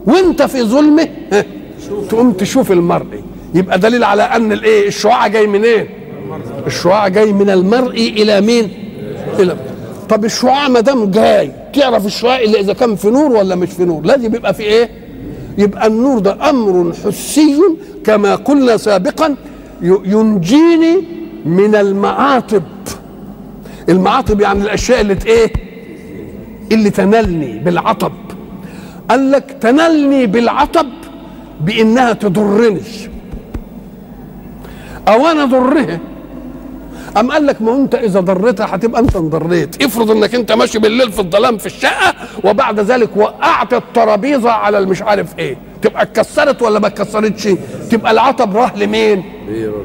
وأنت 0.06 0.42
في 0.42 0.62
ظلمة 0.62 1.08
تقوم 2.08 2.32
تشوف 2.32 2.72
المرء. 2.72 3.22
يبقى 3.54 3.78
دليل 3.78 4.04
على 4.04 4.22
أن 4.22 4.52
الإيه 4.52 4.88
الشعاع 4.88 5.26
جاي 5.26 5.46
منين؟ 5.46 5.64
إيه؟ 5.64 5.95
الشعاع 6.66 7.08
جاي 7.08 7.32
من 7.32 7.50
المرء 7.50 7.96
إلى 7.96 8.40
مين؟ 8.40 8.70
إلى 9.38 9.56
طب 10.08 10.24
الشعاع 10.24 10.68
ما 10.68 10.80
دام 10.80 11.10
جاي 11.10 11.52
تعرف 11.74 12.06
الشعاع 12.06 12.40
إلا 12.40 12.60
إذا 12.60 12.72
كان 12.72 12.96
في 12.96 13.10
نور 13.10 13.32
ولا 13.32 13.54
مش 13.54 13.68
في 13.70 13.84
نور؟ 13.84 14.02
لازم 14.04 14.34
يبقى 14.34 14.54
في 14.54 14.62
إيه؟ 14.62 14.90
يبقى 15.58 15.86
النور 15.86 16.18
ده 16.18 16.50
أمر 16.50 16.92
حسي 17.06 17.58
كما 18.04 18.34
قلنا 18.34 18.76
سابقا 18.76 19.34
ينجيني 19.82 21.04
من 21.44 21.74
المعاطب. 21.74 22.62
المعاطب 23.88 24.40
يعني 24.40 24.62
الأشياء 24.62 25.00
اللي 25.00 25.16
إيه؟ 25.26 25.52
اللي 26.72 26.90
تنلني 26.90 27.58
بالعطب. 27.58 28.12
قال 29.10 29.30
لك 29.30 29.56
تنلني 29.60 30.26
بالعطب 30.26 30.86
بإنها 31.60 32.12
تضرني. 32.12 32.80
أو 35.08 35.26
أنا 35.26 35.44
ضرها 35.44 36.00
أم 37.16 37.32
قال 37.32 37.46
لك 37.46 37.62
ما 37.62 37.76
أنت 37.76 37.94
إذا 37.94 38.20
ضريتها 38.20 38.66
هتبقى 38.74 39.00
أنت 39.00 39.16
انضريت 39.16 39.82
افرض 39.82 40.10
إنك 40.10 40.34
أنت 40.34 40.52
ماشي 40.52 40.78
بالليل 40.78 41.12
في 41.12 41.18
الظلام 41.20 41.58
في 41.58 41.66
الشقة 41.66 42.14
وبعد 42.44 42.80
ذلك 42.80 43.16
وقعت 43.16 43.74
الترابيزة 43.74 44.50
على 44.50 44.78
المش 44.78 45.02
عارف 45.02 45.38
إيه؟ 45.38 45.56
تبقى 45.82 46.02
اتكسرت 46.02 46.62
ولا 46.62 46.78
ما 46.78 46.86
اتكسرتش؟ 46.86 47.48
تبقى 47.90 48.10
العطب 48.12 48.56
راح 48.56 48.76
لمين؟ 48.76 49.22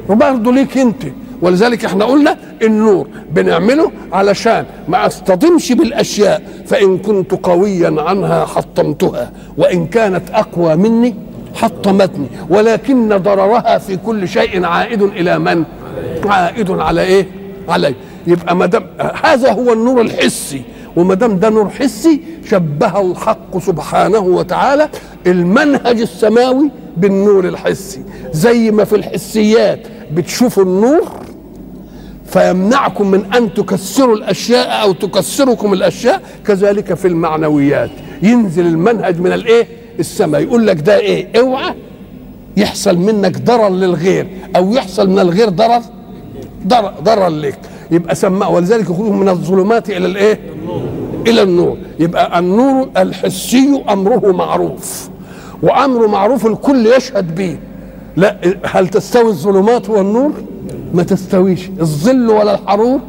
وبرضه 0.08 0.52
ليك 0.52 0.78
أنت. 0.78 1.02
ولذلك 1.42 1.84
إحنا 1.84 2.04
قلنا 2.04 2.36
النور 2.62 3.08
بنعمله 3.30 3.92
علشان 4.12 4.64
ما 4.88 5.06
أصطدمش 5.06 5.72
بالأشياء 5.72 6.42
فإن 6.66 6.98
كنت 6.98 7.30
قويا 7.34 7.94
عنها 8.02 8.44
حطمتها 8.46 9.32
وإن 9.58 9.86
كانت 9.86 10.30
أقوى 10.30 10.76
مني 10.76 11.14
حطمتني 11.54 12.26
ولكن 12.50 13.08
ضررها 13.16 13.78
في 13.78 13.96
كل 13.96 14.28
شيء 14.28 14.64
عائد 14.64 15.02
إلى 15.02 15.38
من؟ 15.38 15.64
عائد 16.24 16.70
على 16.70 17.00
إيه؟ 17.02 17.26
عليه 17.68 17.94
يبقى 18.26 18.56
ما 18.56 18.66
دام 18.66 18.86
هذا 19.24 19.52
هو 19.52 19.72
النور 19.72 20.00
الحسي. 20.00 20.62
وما 20.96 21.14
دام 21.14 21.38
ده 21.38 21.48
نور 21.50 21.70
حسي 21.70 22.20
شبه 22.50 23.00
الحق 23.00 23.58
سبحانه 23.58 24.18
وتعالى 24.18 24.88
المنهج 25.26 26.00
السماوي 26.00 26.70
بالنور 26.96 27.48
الحسي. 27.48 28.02
زي 28.32 28.70
ما 28.70 28.84
في 28.84 28.96
الحسيات 28.96 29.80
بتشوفوا 30.12 30.62
النور 30.62 31.08
فيمنعكم 32.26 33.10
من 33.10 33.32
أن 33.34 33.54
تكسروا 33.54 34.16
الأشياء 34.16 34.82
أو 34.82 34.92
تكسركم 34.92 35.72
الأشياء 35.72 36.22
كذلك 36.46 36.94
في 36.94 37.08
المعنويات. 37.08 37.90
ينزل 38.22 38.66
المنهج 38.66 39.20
من 39.20 39.32
الإيه؟ 39.32 39.66
السماء. 40.00 40.40
يقول 40.42 40.66
لك 40.66 40.80
ده 40.80 40.98
إيه؟ 40.98 41.40
اوعى 41.40 41.74
يحصل 42.56 42.96
منك 42.96 43.38
ضرر 43.38 43.68
للغير 43.68 44.26
أو 44.56 44.72
يحصل 44.72 45.10
من 45.10 45.18
الغير 45.18 45.48
ضرر؟ 45.48 45.80
ضرر, 46.66 46.92
ضرر 47.02 47.28
لك. 47.28 47.58
يبقى 47.90 48.14
سماه 48.14 48.50
ولذلك 48.50 48.90
يخرج 48.90 49.10
من 49.10 49.28
الظلمات 49.28 49.90
إلى 49.90 50.06
الإيه؟ 50.06 50.40
إلى 51.26 51.42
النور. 51.42 51.76
يبقى 51.98 52.38
النور 52.38 52.88
الحسي 52.96 53.82
أمره 53.90 54.32
معروف 54.32 55.08
وأمر 55.62 56.06
معروف 56.06 56.46
الكل 56.46 56.86
يشهد 56.86 57.34
به. 57.34 57.58
لا 58.16 58.36
هل 58.64 58.88
تستوي 58.88 59.28
الظلمات 59.28 59.90
والنور؟ 59.90 60.32
ما 60.94 61.02
تستويش. 61.02 61.68
الظل 61.80 62.30
ولا 62.30 62.54
الحرور 62.54 63.00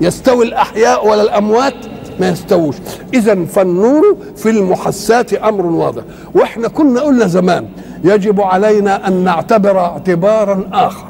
يستوي 0.00 0.44
الأحياء 0.44 1.08
ولا 1.08 1.22
الأموات؟ 1.22 1.74
ما 2.20 2.28
يستووش. 2.28 2.76
إذا 3.14 3.44
فالنور 3.44 4.16
في 4.36 4.50
المحسات 4.50 5.32
أمر 5.32 5.66
واضح. 5.66 6.02
وإحنا 6.34 6.68
كنا 6.68 7.00
قلنا 7.00 7.26
زمان 7.26 7.66
يجب 8.04 8.40
علينا 8.40 9.08
أن 9.08 9.24
نعتبر 9.24 9.78
اعتبارا 9.78 10.68
آخر 10.72 11.06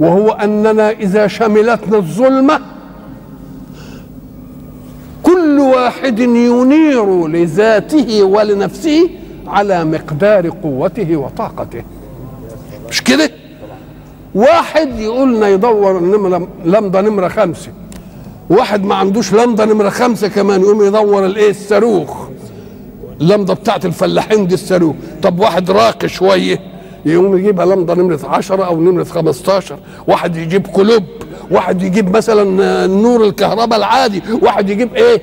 وهو 0.00 0.30
أننا 0.30 0.90
إذا 0.90 1.26
شملتنا 1.26 1.96
الظلمة 1.96 2.60
كل 5.22 5.58
واحد 5.58 6.18
ينير 6.18 7.28
لذاته 7.28 8.22
ولنفسه 8.22 9.10
على 9.46 9.84
مقدار 9.84 10.50
قوته 10.62 11.16
وطاقته. 11.16 11.82
مش 12.88 13.04
كده؟ 13.04 13.30
واحد 14.34 14.98
يقولنا 14.98 15.48
يدور 15.48 15.98
النمرة 15.98 16.48
لمضة 16.64 17.00
نمرة 17.00 17.28
خمسة. 17.28 17.72
واحد 18.52 18.84
ما 18.84 18.94
عندوش 18.94 19.32
لمضة 19.32 19.64
نمرة 19.64 19.88
خمسة 19.88 20.28
كمان 20.28 20.60
يقوم 20.60 20.84
يدور 20.84 21.26
الإيه؟ 21.26 21.50
الصاروخ. 21.50 22.16
اللمضة 23.20 23.54
بتاعت 23.54 23.84
الفلاحين 23.84 24.46
دي 24.46 24.54
الصاروخ. 24.54 24.94
طب 25.22 25.40
واحد 25.40 25.70
راقي 25.70 26.08
شوية 26.08 26.60
يقوم 27.04 27.38
يجيبها 27.38 27.66
لمضة 27.66 27.94
نمرة 27.94 28.20
عشرة 28.24 28.64
أو 28.64 28.80
نمرة 28.80 29.04
خمستاشر. 29.04 29.78
واحد 30.06 30.36
يجيب 30.36 30.66
كلوب 30.66 31.02
واحد 31.50 31.82
يجيب 31.82 32.16
مثلا 32.16 32.86
نور 32.86 33.24
الكهرباء 33.24 33.78
العادي. 33.78 34.22
واحد 34.42 34.70
يجيب 34.70 34.94
إيه؟ 34.94 35.22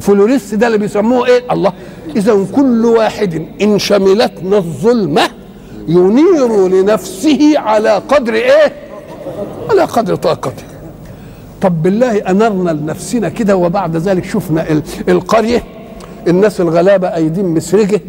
فلوريس 0.00 0.54
ده 0.54 0.66
اللي 0.66 0.78
بيسموه 0.78 1.26
إيه؟ 1.26 1.42
الله. 1.52 1.72
اذا 2.16 2.46
كل 2.56 2.84
واحد 2.86 3.46
إن 3.62 3.78
شملتنا 3.78 4.56
الظلمة 4.56 5.22
ينير 5.88 6.68
لنفسه 6.68 7.58
على 7.58 8.02
قدر 8.08 8.34
إيه؟ 8.34 8.72
على 9.70 9.82
قدر 9.82 10.14
طاقته. 10.14 10.71
طب 11.62 11.82
بالله 11.82 12.18
أنرنا 12.18 12.70
لنفسنا 12.70 13.28
كده 13.28 13.56
وبعد 13.56 13.96
ذلك 13.96 14.24
شفنا 14.24 14.82
القرية 15.08 15.62
الناس 16.28 16.60
الغلابة 16.60 17.08
أيدين 17.14 17.44
مسرجة 17.44 18.00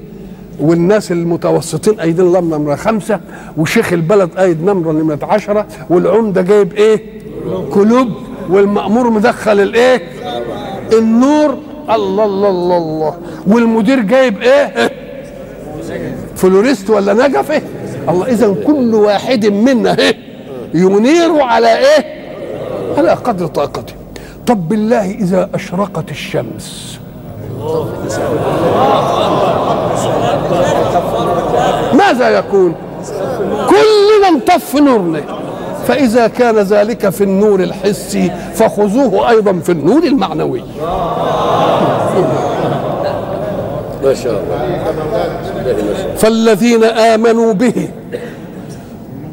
والناس 0.59 1.11
المتوسطين 1.11 1.99
أيدين 1.99 2.33
لمبه 2.33 2.57
نمرة 2.57 2.75
خمسة 2.75 3.19
وشيخ 3.57 3.93
البلد 3.93 4.29
أيد 4.37 4.63
نمرة 4.63 4.91
نمرة 4.91 5.19
عشرة 5.23 5.67
والعمدة 5.89 6.41
جايب 6.41 6.73
إيه؟ 6.73 7.03
كلوب 7.73 8.07
والمأمور 8.49 9.09
مدخل 9.09 9.59
الإيه؟ 9.59 10.01
النور 10.93 11.57
الله 11.89 12.25
الله 12.25 12.49
الله 12.49 12.77
الله 12.77 13.17
والمدير 13.47 13.99
جايب 13.99 14.41
إيه؟ 14.41 14.91
فلوريست 16.35 16.89
ولا 16.89 17.13
نجفه؟ 17.27 17.61
الله 18.09 18.25
اذا 18.27 18.55
كل 18.67 18.95
واحد 18.95 19.45
منا 19.45 19.97
إيه؟ 19.99 20.15
ينير 20.73 21.41
على 21.41 21.77
إيه؟ 21.77 22.12
على 22.97 23.11
قدر 23.11 23.47
طاقته 23.47 23.93
طب 24.47 24.69
بالله 24.69 25.11
إذا 25.11 25.49
أشرقت 25.55 26.11
الشمس. 26.11 26.99
ماذا 31.93 32.29
يكون؟ 32.29 32.75
كلنا 33.69 34.27
انطف 34.29 34.75
نورنا. 34.75 35.21
فإذا 35.87 36.27
كان 36.27 36.55
ذلك 36.55 37.09
في 37.09 37.23
النور 37.23 37.63
الحسي 37.63 38.31
فخذوه 38.53 39.29
أيضا 39.29 39.53
في 39.53 39.71
النور 39.71 40.03
المعنوي. 40.03 40.63
ما 44.03 44.13
شاء 44.13 44.43
الله. 44.43 44.79
فالذين 46.15 46.83
آمنوا 46.83 47.53
به 47.53 47.89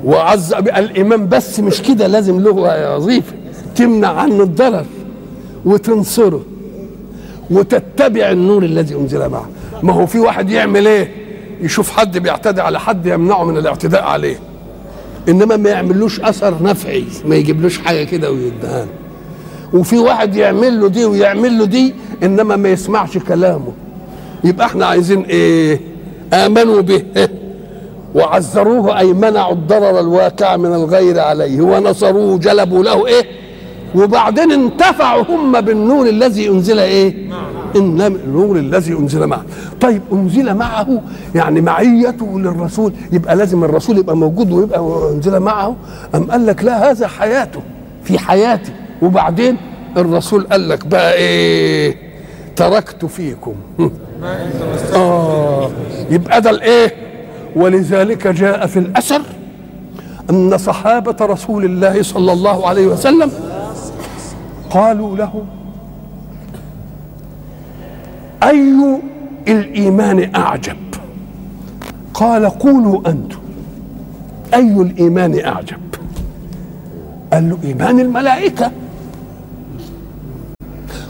وعز 0.05 0.53
الإيمان 0.53 1.29
بس 1.29 1.61
مش 1.61 1.83
كده 1.83 2.07
لازم 2.07 2.41
له 2.41 2.53
وظيفة. 2.97 3.33
تمنع 3.81 4.09
عنه 4.09 4.43
الضرر 4.43 4.85
وتنصره 5.65 6.43
وتتبع 7.51 8.31
النور 8.31 8.63
الذي 8.63 8.95
أنزل 8.95 9.29
معه. 9.29 9.49
ما 9.83 9.93
هو 9.93 10.07
في 10.07 10.19
واحد 10.19 10.51
يعمل 10.51 10.87
إيه؟ 10.89 11.13
يشوف 11.61 11.91
حد 11.91 12.19
بيعتدي 12.19 12.61
على 12.61 12.81
حد 12.81 13.07
يمنعه 13.07 13.45
من 13.45 13.57
الاعتداء 13.57 14.03
عليه. 14.03 14.39
إنما 15.29 15.57
ما 15.57 15.71
يعملوش 15.71 16.21
أثر 16.21 16.63
نفعي 16.63 17.05
ما 17.25 17.37
يجيبلوش 17.37 17.79
حاجة 17.79 18.05
كده 18.05 18.31
ويدهان. 18.31 18.87
وفي 19.75 19.99
واحد 19.99 20.37
يعمل 20.37 20.81
له 20.81 20.89
دي 20.89 21.05
ويعمل 21.05 21.59
له 21.59 21.65
دي 21.65 21.95
إنما 22.23 22.57
ما 22.57 22.69
يسمعش 22.69 23.19
كلامه. 23.19 23.73
يبقى 24.45 24.67
إحنا 24.67 24.87
عايزين 24.87 25.23
إيه؟ 25.23 25.81
آمنوا 26.33 26.81
به. 26.81 27.03
وعزروه 28.15 28.99
أي 28.99 29.13
منعوا 29.13 29.53
الضرر 29.53 30.01
الواقع 30.01 30.57
من 30.57 30.75
الغير 30.75 31.21
عليه 31.21 31.61
ونصروه 31.61 32.39
جلبوا 32.39 32.85
له 32.85 33.07
إيه؟ 33.07 33.40
وبعدين 33.95 34.53
انتفعوا 34.53 35.23
هم 35.29 35.61
بالنور 35.61 36.09
الذي 36.09 36.49
أنزل 36.49 36.79
إيه؟ 36.79 37.31
إن 37.77 38.01
النور 38.01 38.57
الذي 38.57 38.93
أنزل 38.93 39.27
معه. 39.27 39.45
طيب 39.81 40.03
أنزل 40.13 40.55
معه 40.55 41.03
يعني 41.35 41.61
معيته 41.61 42.41
للرسول. 42.41 42.93
يبقى 43.13 43.37
لازم 43.37 43.65
الرسول 43.65 43.99
يبقى 43.99 44.17
موجود 44.17 44.53
ويبقى 44.53 45.11
أنزل 45.15 45.41
معه؟ 45.41 45.77
أم 46.15 46.31
قال 46.31 46.47
لك 46.47 46.65
لا 46.65 46.91
هذا 46.91 47.07
حياته. 47.07 47.61
في 48.05 48.19
حياتي. 48.19 48.73
وبعدين 49.03 49.57
الرسول 49.97 50.47
قال 50.53 50.69
لك 50.69 50.87
بقى 50.87 51.15
إيه؟ 51.15 51.97
تركت 52.57 53.05
فيكم. 53.05 53.55
آه. 54.95 55.71
يبقى 56.11 56.41
ده 56.41 56.51
الإيه؟ 56.51 56.95
ولذلك 57.57 58.27
جاء 58.27 58.67
في 58.67 58.79
الأثر 58.79 59.23
أن 60.31 60.59
صحابة 60.59 61.17
رسول 61.27 61.65
الله 61.65 62.03
صلى 62.03 62.33
الله 62.33 62.67
عليه 62.69 62.87
وسلم 62.87 63.31
قالوا 64.71 65.17
له 65.17 65.45
أي 68.43 69.01
الإيمان 69.49 70.35
أعجب؟ 70.35 70.77
قال 72.15 72.47
قولوا 72.47 73.09
أنتم 73.09 73.39
أي 74.55 74.73
الإيمان 74.73 75.41
أعجب؟ 75.45 75.79
قال 77.33 77.51
له 77.51 77.59
إيمان 77.65 78.01
الملائكة. 78.01 78.71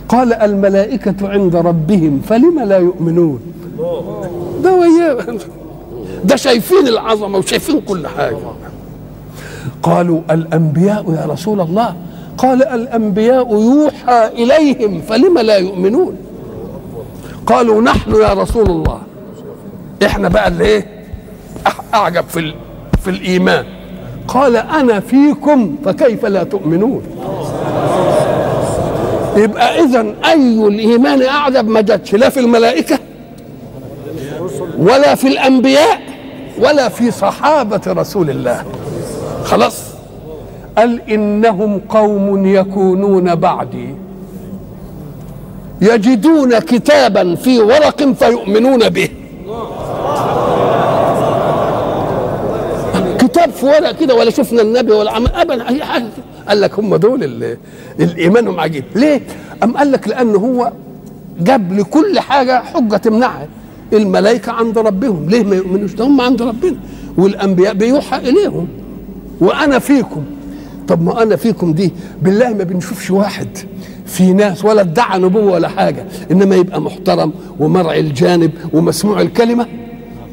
قال 0.08 0.32
الملائكة 0.32 1.28
عند 1.28 1.56
ربهم 1.56 2.20
فلم 2.20 2.60
لا 2.60 2.78
يؤمنون؟ 2.78 3.40
ده 4.64 4.74
وياه 4.74 5.38
ده 6.24 6.36
شايفين 6.36 6.88
العظمة 6.88 7.38
وشايفين 7.38 7.80
كل 7.80 8.06
حاجة. 8.06 8.36
قالوا 9.82 10.20
الأنبياء 10.30 11.12
يا 11.12 11.26
رسول 11.26 11.60
الله 11.60 11.96
قال 12.40 12.62
الأنبياء 12.62 13.52
يوحى 13.60 14.26
إليهم 14.26 15.00
فلم 15.08 15.38
لا 15.38 15.56
يؤمنون؟ 15.56 16.16
قالوا 17.46 17.82
نحن 17.82 18.14
يا 18.14 18.32
رسول 18.32 18.66
الله. 18.70 19.00
إحنا 20.06 20.28
بقى 20.28 20.48
اللي 20.48 20.64
إيه؟ 20.64 20.86
أعجب 21.94 22.24
في 22.28 22.54
في 23.04 23.10
الإيمان. 23.10 23.64
قال 24.28 24.56
أنا 24.56 25.00
فيكم 25.00 25.76
فكيف 25.84 26.24
لا 26.26 26.42
تؤمنون؟ 26.42 27.02
يبقى 29.36 29.80
اذا 29.84 30.14
أي 30.24 30.66
الإيمان 30.66 31.22
أعجب 31.22 31.68
ما 31.68 31.80
جاتش 31.80 32.14
لا 32.14 32.28
في 32.28 32.40
الملائكة 32.40 32.98
ولا 34.78 35.14
في 35.14 35.28
الأنبياء 35.28 36.00
ولا 36.58 36.88
في 36.88 37.10
صحابة 37.10 37.80
رسول 37.86 38.30
الله. 38.30 38.64
خلاص؟ 39.44 39.89
قال 40.78 41.10
إنهم 41.10 41.80
قوم 41.88 42.46
يكونون 42.46 43.34
بعدي. 43.34 43.94
يجدون 45.80 46.58
كتابا 46.58 47.34
في 47.34 47.60
ورق 47.60 48.12
فيؤمنون 48.12 48.88
به. 48.88 49.08
كتاب 53.18 53.50
في 53.50 53.66
ورق 53.66 53.92
كده 54.00 54.14
ولا 54.14 54.30
شفنا 54.30 54.62
النبي 54.62 54.92
ولا 54.92 55.12
عمل 55.12 55.28
ابدا. 55.28 55.68
اي 55.68 55.84
حاجة. 55.84 56.04
قال 56.48 56.60
لك 56.60 56.78
هم 56.78 56.96
دول 56.96 57.24
اللي 57.24 57.56
الايمانهم 58.00 58.60
عجيب. 58.60 58.84
ليه؟ 58.94 59.20
أم 59.62 59.76
قال 59.76 59.92
لك 59.92 60.08
لأن 60.08 60.36
هو 60.36 60.72
جاب 61.40 61.72
لكل 61.72 62.20
حاجة 62.20 62.62
حجة 62.62 62.96
تمنعها. 62.96 63.48
الملائكة 63.92 64.52
عند 64.52 64.78
ربهم. 64.78 65.26
ليه 65.28 65.44
ما 65.44 65.56
يؤمنوش؟ 65.56 65.94
ده 65.94 66.04
هم 66.04 66.20
عند 66.20 66.42
ربنا. 66.42 66.76
والأنبياء 67.16 67.74
بيوحى 67.74 68.18
إليهم. 68.18 68.68
وأنا 69.40 69.78
فيكم. 69.78 70.24
طب 70.90 71.02
ما 71.02 71.22
أنا 71.22 71.36
فيكم 71.36 71.72
دي 71.72 71.92
بالله 72.22 72.48
ما 72.48 72.64
بنشوفش 72.64 73.10
واحد. 73.10 73.48
في 74.06 74.32
ناس 74.32 74.64
ولا 74.64 74.80
ادعى 74.80 75.18
نبوة 75.18 75.52
ولا 75.52 75.68
حاجة 75.68 76.04
إنما 76.30 76.56
يبقى 76.56 76.80
محترم 76.80 77.32
ومرعي 77.60 78.00
الجانب 78.00 78.50
ومسموع 78.72 79.20
الكلمة. 79.20 79.66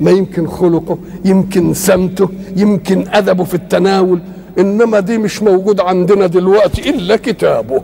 ما 0.01 0.11
يمكن 0.11 0.47
خلقه 0.47 0.97
يمكن 1.25 1.73
سمته 1.73 2.29
يمكن 2.55 3.05
أدبه 3.13 3.43
في 3.43 3.53
التناول 3.53 4.19
إنما 4.59 4.99
دي 4.99 5.17
مش 5.17 5.43
موجود 5.43 5.79
عندنا 5.79 6.27
دلوقتي 6.27 6.89
إلا 6.89 7.15
كتابه. 7.15 7.81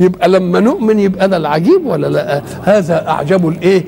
يبقى 0.00 0.28
لما 0.28 0.60
نؤمن 0.60 0.98
يبقى 1.00 1.28
ده 1.28 1.36
العجيب 1.36 1.86
ولا 1.86 2.06
لا؟ 2.06 2.42
هذا 2.62 3.08
أعجب 3.08 3.48
الإيه؟ 3.48 3.84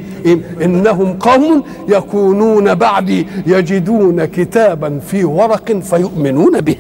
إنهم 0.62 1.12
قوم 1.12 1.62
يكونون 1.88 2.74
بعدي 2.74 3.26
يجدون 3.46 4.24
كتابا 4.24 4.98
في 4.98 5.24
ورق 5.24 5.72
فيؤمنون 5.78 6.60
به. 6.60 6.76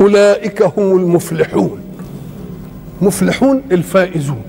أولئك 0.00 0.62
هم 0.62 0.96
المفلحون. 0.96 1.80
مفلحون 3.02 3.62
الفائزون. 3.72 4.42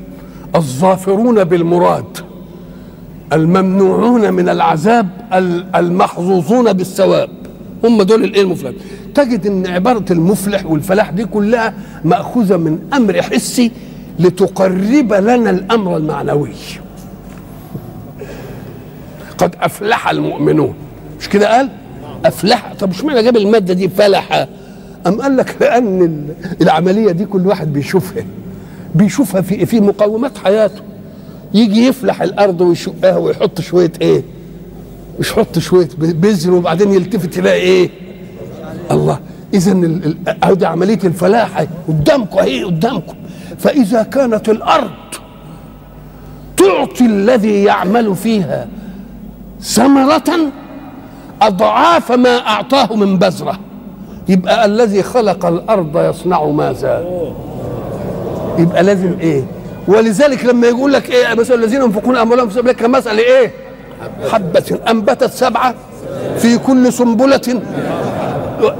الظافرون 0.56 1.44
بالمراد. 1.44 2.18
الممنوعون 3.34 4.34
من 4.34 4.50
العذاب 4.50 5.10
ال- 5.34 5.76
المحظوظون 5.76 6.74
بالثواب. 6.74 7.30
هم 7.84 8.02
دول 8.02 8.24
الإيه 8.24 8.42
المفلح 8.42 8.72
تجد 9.16 9.48
إن 9.48 9.68
عبارة 9.68 10.06
المفلح 10.12 10.66
والفلاح 10.66 11.10
دي 11.10 11.26
كلها 11.26 11.74
مأخوذة 12.06 12.58
من 12.58 12.80
أمر 12.94 13.22
حسي 13.22 13.72
لتقرب 14.20 15.14
لنا 15.14 15.50
الأمر 15.50 15.98
المعنوي. 15.98 16.50
قد 19.42 19.56
أفلح 19.62 20.10
المؤمنون. 20.10 20.74
مش 21.20 21.30
كده 21.30 21.56
قال؟ 21.58 21.70
أفلح. 22.26 22.74
طب 22.80 22.90
مش 22.90 23.04
معنى 23.04 23.24
جاب 23.24 23.38
المادة 23.38 23.74
دي 23.74 23.90
فلح؟ 23.90 24.48
أم 25.08 25.22
قال 25.22 25.38
لك 25.38 25.56
لأن 25.62 26.02
ال- 26.02 26.62
العملية 26.62 27.12
دي 27.12 27.26
كل 27.26 27.48
واحد 27.48 27.74
بيشوفها. 27.74 28.24
بيشوفها 28.96 29.42
في 29.42 29.66
في 29.66 29.80
مقومات 29.80 30.38
حياته. 30.38 30.82
يجي 31.54 31.88
يفلح 31.88 32.22
الأرض 32.22 32.62
ويشقها 32.62 33.18
ويحط 33.18 33.62
شوية 33.62 33.92
إيه؟ 34.02 34.24
مش 35.20 35.32
يحط 35.32 35.60
شوية 35.60 35.90
بذر 35.98 36.52
وبعدين 36.54 36.92
يلتفت 36.94 37.38
يلاقي 37.38 37.60
إيه؟ 37.62 37.90
الله. 38.92 39.20
اذا 39.54 39.74
دي 40.54 40.66
عملية 40.66 41.00
الفلاح. 41.04 41.58
أهي 41.60 41.68
قدامكم 41.88 42.40
اهي 42.40 42.64
قدامكم. 42.64 43.14
فإذا 43.60 44.04
كانت 44.04 44.50
الأرض 44.50 44.90
تعطي 46.58 47.06
الذي 47.06 47.64
يعمل 47.64 48.16
فيها 48.16 48.68
ثمرة 49.62 50.24
أضعاف 51.42 52.12
ما 52.12 52.38
أعطاه 52.38 52.96
من 52.96 53.18
بذرة. 53.18 53.60
يبقى 54.30 54.66
الذي 54.66 55.04
خلق 55.04 55.46
الأرض 55.46 55.98
يصنع 56.10 56.44
ماذا 56.46 57.04
يبقى 58.58 58.84
لازم 58.84 59.16
إيه؟ 59.20 59.44
ولذلك 59.88 60.46
لما 60.46 60.68
يقول 60.68 60.94
لك 60.94 61.10
إيه 61.12 61.34
مثلا 61.34 61.56
الذين 61.56 61.82
ينفقون 61.82 62.18
أموالهم 62.18 62.48
في 62.50 62.54
سبيل 62.54 62.70
الله 62.70 62.82
كمثل 62.82 63.18
إيه؟ 63.18 63.52
حبة. 64.32 64.80
أنبتت 64.90 65.32
سبعة 65.32 65.76
في 66.38 66.58
كل 66.58 66.94
سنبلة. 66.94 67.62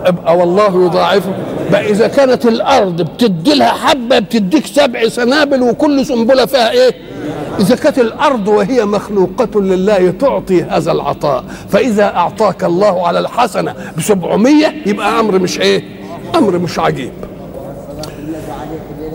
ابقى 0.06 0.38
والله 0.38 0.86
يضاعفه 0.86 1.34
بقى 1.72 1.90
إذا 1.90 2.08
كانت 2.08 2.46
الأرض 2.46 3.02
بتدي 3.02 3.56
لها 3.56 3.72
حبة 3.72 4.20
بتديك 4.20 4.66
سبع 4.66 5.08
سنابل 5.08 5.62
وكل 5.62 6.06
سنبلة 6.06 6.46
فيها 6.46 6.72
إيه؟ 6.72 6.92
إذا 7.60 7.76
كانت 7.76 8.00
الأرض 8.00 8.48
وهي 8.48 8.86
مخلوقة 8.86 9.62
لله 9.62 10.12
تعطي 10.12 10.64
هذا 10.64 10.92
العطاء. 10.92 11.44
فإذا 11.70 12.04
أعطاك 12.04 12.64
الله 12.64 13.08
على 13.08 13.20
الحسنة 13.20 13.76
بسبعمية 13.98 14.76
يبقى 14.86 15.20
أمر 15.20 15.40
مش 15.40 15.60
إيه؟ 15.60 15.84
أمر 16.36 16.58
مش 16.58 16.80
عجيب. 16.80 17.12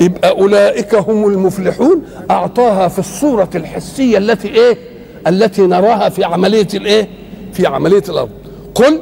يبقى 0.00 0.30
أولئك 0.30 0.94
هم 0.94 1.26
المفلحون. 1.26 2.02
أعطاها 2.30 2.88
في 2.88 2.98
الصورة 2.98 3.50
الحسية 3.54 4.18
التي 4.18 4.48
إيه؟ 4.48 4.78
التي 5.26 5.62
نراها 5.62 6.08
في 6.08 6.24
عملية 6.24 6.68
الإيه؟ 6.74 7.08
في 7.52 7.66
عملية 7.66 8.02
الأرض. 8.08 8.30
قل 8.74 9.00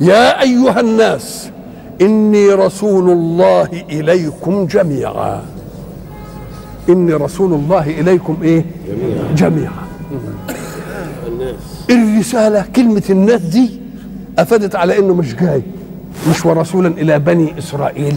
يا 0.00 0.42
أيها 0.42 0.80
الناس 0.80 1.50
إني 2.00 2.48
رسول 2.48 3.10
الله 3.10 3.68
إليكم 3.90 4.66
جميعا. 4.66 5.42
إني 6.88 7.12
رسول 7.14 7.52
الله 7.52 8.00
إليكم 8.00 8.36
إيه؟ 8.42 8.64
جميعا. 9.36 9.72
الرسالة 11.90 12.64
كلمة 12.76 13.02
الناس 13.10 13.40
دي 13.40 13.70
أفادت 14.38 14.76
على 14.76 14.98
إنه 14.98 15.14
مش 15.14 15.34
جاي 15.34 15.62
مش 16.30 16.46
ورسولا 16.46 16.88
إلى 16.88 17.18
بني 17.18 17.58
إسرائيل. 17.58 18.16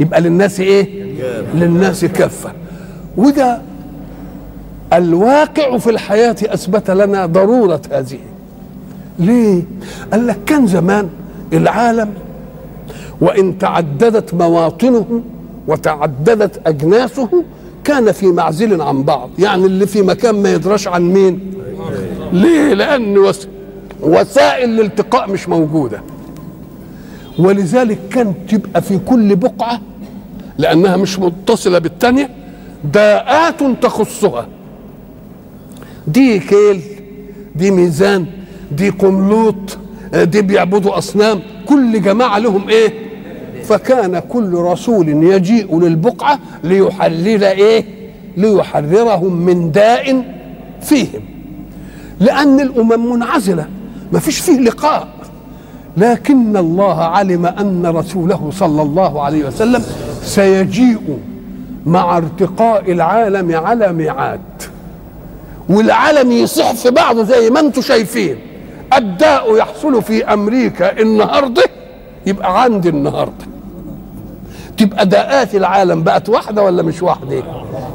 يبقى 0.00 0.20
للناس 0.20 0.60
إيه؟ 0.60 1.04
للناس 1.54 2.04
كافة. 2.04 2.52
وده 3.16 3.58
الواقع 4.92 5.78
في 5.78 5.90
الحياة 5.90 6.36
أثبت 6.42 6.90
لنا 6.90 7.26
ضرورة 7.26 7.82
هذه. 7.92 8.18
ليه؟ 9.18 9.62
قال 10.12 10.26
لك 10.26 10.38
كان 10.46 10.66
زمان 10.66 11.08
العالم 11.52 12.10
وإن 13.20 13.58
تعددت 13.58 14.34
مواطنه 14.34 15.22
وتعددت 15.68 16.60
أجناسه 16.66 17.28
كان 17.84 18.12
في 18.12 18.26
معزل 18.26 18.80
عن 18.82 19.02
بعض. 19.02 19.30
يعني 19.38 19.66
اللي 19.66 19.86
في 19.86 20.02
مكان 20.02 20.42
ما 20.42 20.52
يدراش 20.52 20.88
عن 20.88 21.02
مين. 21.12 21.40
ليه؟ 22.32 23.18
وس... 23.18 23.48
وسائل 24.00 24.70
الالتقاء 24.80 25.30
مش 25.30 25.48
موجودة. 25.48 26.02
ولذلك 27.38 27.98
كانت 28.10 28.36
تبقى 28.48 28.82
في 28.82 28.98
كل 28.98 29.36
بقعة 29.36 29.80
لأنها 30.58 30.96
مش 30.96 31.18
متصلة 31.18 31.78
بالثانيه 31.78 32.30
داءات 32.92 33.62
تخصها. 33.82 34.48
دي 36.06 36.38
كيل 36.38 36.80
دي 37.54 37.70
ميزان 37.70 38.26
دي 38.72 38.90
قملوط 38.90 39.78
دي 40.14 40.42
بيعبدوا 40.42 40.98
أصنام. 40.98 41.40
كل 41.66 42.02
جماعة 42.02 42.38
لهم 42.38 42.68
إيه؟ 42.68 43.03
فكان 43.68 44.18
كل 44.18 44.54
رسول 44.54 45.08
يجيء 45.08 45.80
للبقعة 45.80 46.38
ليحلل 46.64 47.44
إيه؟ 47.44 47.84
ليحررهم 48.36 49.32
من 49.32 49.72
داء 49.72 50.24
فيهم. 50.82 51.20
لأن 52.20 52.60
الأمم 52.60 53.12
منعزلة 53.12 53.66
ما 54.12 54.18
فيش 54.18 54.38
فيه 54.38 54.60
لقاء. 54.60 55.08
لكن 55.96 56.56
الله 56.56 57.02
علم 57.02 57.46
أن 57.46 57.86
رسوله 57.86 58.50
صلى 58.52 58.82
الله 58.82 59.22
عليه 59.22 59.46
وسلم 59.46 59.82
سيجيء 60.22 61.18
مع 61.86 62.16
ارتقاء 62.16 62.92
العالم 62.92 63.56
على 63.56 63.92
ميعاد. 63.92 64.40
والعالم 65.68 66.32
يصح 66.32 66.72
في 66.72 66.90
بعضه 66.90 67.24
زي 67.24 67.50
ما 67.50 67.60
أنتم 67.60 67.82
شايفين. 67.82 68.36
الداء 68.96 69.56
يحصل 69.56 70.02
في 70.02 70.24
أمريكا 70.24 71.00
النهارده 71.00 71.62
يبقى 72.26 72.62
عندي 72.62 72.88
النهارده. 72.88 73.53
تبقى 74.76 75.06
داءات 75.06 75.54
العالم 75.54 76.02
بقت 76.02 76.28
واحدة 76.28 76.62
ولا 76.62 76.82
مش 76.82 77.02
واحدة؟ 77.02 77.42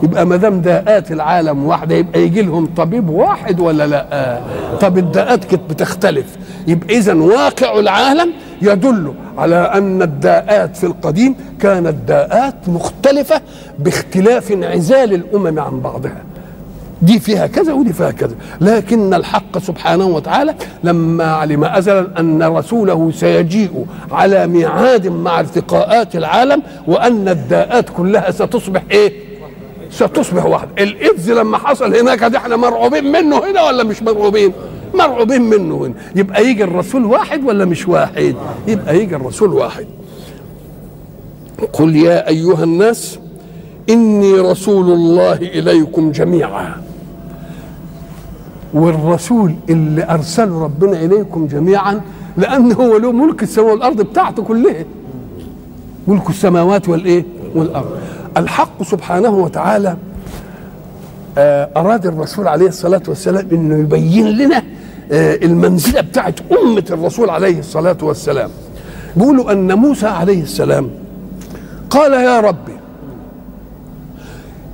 يبقى 0.03 0.25
ما 0.25 0.35
دام 0.35 0.61
داءات 0.61 1.11
العالم 1.11 1.65
واحدة 1.65 1.95
يبقى 1.95 2.21
يجي 2.21 2.41
لهم 2.41 2.65
طبيب 2.77 3.09
واحد 3.09 3.59
ولا 3.59 3.87
لا؟ 3.87 4.39
طب 4.81 4.97
الداءات 4.97 5.43
كانت 5.45 5.69
بتختلف. 5.69 6.25
يبقى 6.67 6.97
إذا 6.97 7.13
واقع 7.13 7.79
العالم 7.79 8.31
يدل 8.61 9.13
على 9.37 9.55
أن 9.55 10.01
الداءات 10.01 10.77
في 10.77 10.83
القديم 10.83 11.35
كانت 11.61 11.95
داءات 12.07 12.55
مختلفة 12.67 13.41
باختلاف 13.79 14.51
انعزال 14.51 15.13
الأمم 15.13 15.59
عن 15.59 15.79
بعضها. 15.79 16.23
دي 17.01 17.19
فيها 17.19 17.47
كذا 17.47 17.73
ودي 17.73 17.93
فيها 17.93 18.11
كذا. 18.11 18.35
لكن 18.61 19.13
الحق 19.13 19.57
سبحانه 19.57 20.05
وتعالى 20.05 20.55
لما 20.83 21.25
علم 21.25 21.63
أزلا 21.63 22.19
أن 22.19 22.43
رسوله 22.43 23.11
سيجيء 23.11 23.85
على 24.11 24.47
ميعاد 24.47 25.07
مع 25.07 25.39
ارتقاءات 25.39 26.15
العالم 26.15 26.63
وأن 26.87 27.29
الداءات 27.29 27.89
كلها 27.89 28.31
ستصبح 28.31 28.83
إيه؟ 28.91 29.13
ستصبح 29.91 30.45
واحدة. 30.45 30.69
الايدز 30.79 31.31
لما 31.31 31.57
حصل 31.57 31.95
هناك 31.95 32.23
دي 32.23 32.37
إحنا 32.37 32.55
مرعوبين 32.55 33.11
منه 33.11 33.37
هنا 33.37 33.63
ولا 33.63 33.83
مش 33.83 34.03
مرعوبين؟ 34.03 34.53
مرعوبين 34.93 35.41
منه 35.41 35.85
هنا. 35.85 35.93
يبقى 36.15 36.45
يجي 36.45 36.63
الرسول 36.63 37.05
واحد 37.05 37.43
ولا 37.43 37.65
مش 37.65 37.87
واحد؟ 37.87 38.35
يبقى 38.67 38.99
يجي 38.99 39.15
الرسول 39.15 39.53
واحد. 39.53 39.85
قل 41.73 41.95
يا 41.95 42.27
أيها 42.27 42.63
الناس 42.63 43.19
إني 43.89 44.33
رسول 44.33 44.91
الله 44.93 45.33
إليكم 45.33 46.11
جميعا. 46.11 46.88
والرسول 48.73 49.53
اللي 49.69 50.09
ارسله 50.09 50.63
ربنا 50.63 51.05
إليكم 51.05 51.47
جميعا 51.47 52.01
لأن 52.37 52.71
هو 52.71 52.97
له 52.97 53.11
ملك 53.11 53.43
السماء 53.43 53.71
والأرض 53.71 54.01
بتاعته 54.01 54.43
كلها. 54.43 54.85
ملك 56.07 56.29
السماوات 56.29 56.89
والإيه؟ 56.89 57.25
والأرض. 57.55 57.97
الحق 58.37 58.83
سبحانه 58.83 59.29
وتعالى 59.29 59.97
أراد 61.77 62.05
الرسول 62.05 62.47
عليه 62.47 62.67
الصلاة 62.67 63.03
والسلام 63.07 63.47
إنه 63.51 63.75
يبين 63.79 64.27
لنا 64.27 64.63
المنزلة 65.11 66.01
بتاعت 66.01 66.39
أمة 66.51 66.85
الرسول 66.91 67.29
عليه 67.29 67.59
الصلاة 67.59 67.97
والسلام. 68.01 68.49
بيقولوا 69.15 69.51
أن 69.51 69.73
موسى 69.73 70.07
عليه 70.07 70.43
السلام 70.43 70.89
قال 71.89 72.13
يا 72.13 72.39
ربي 72.39 72.73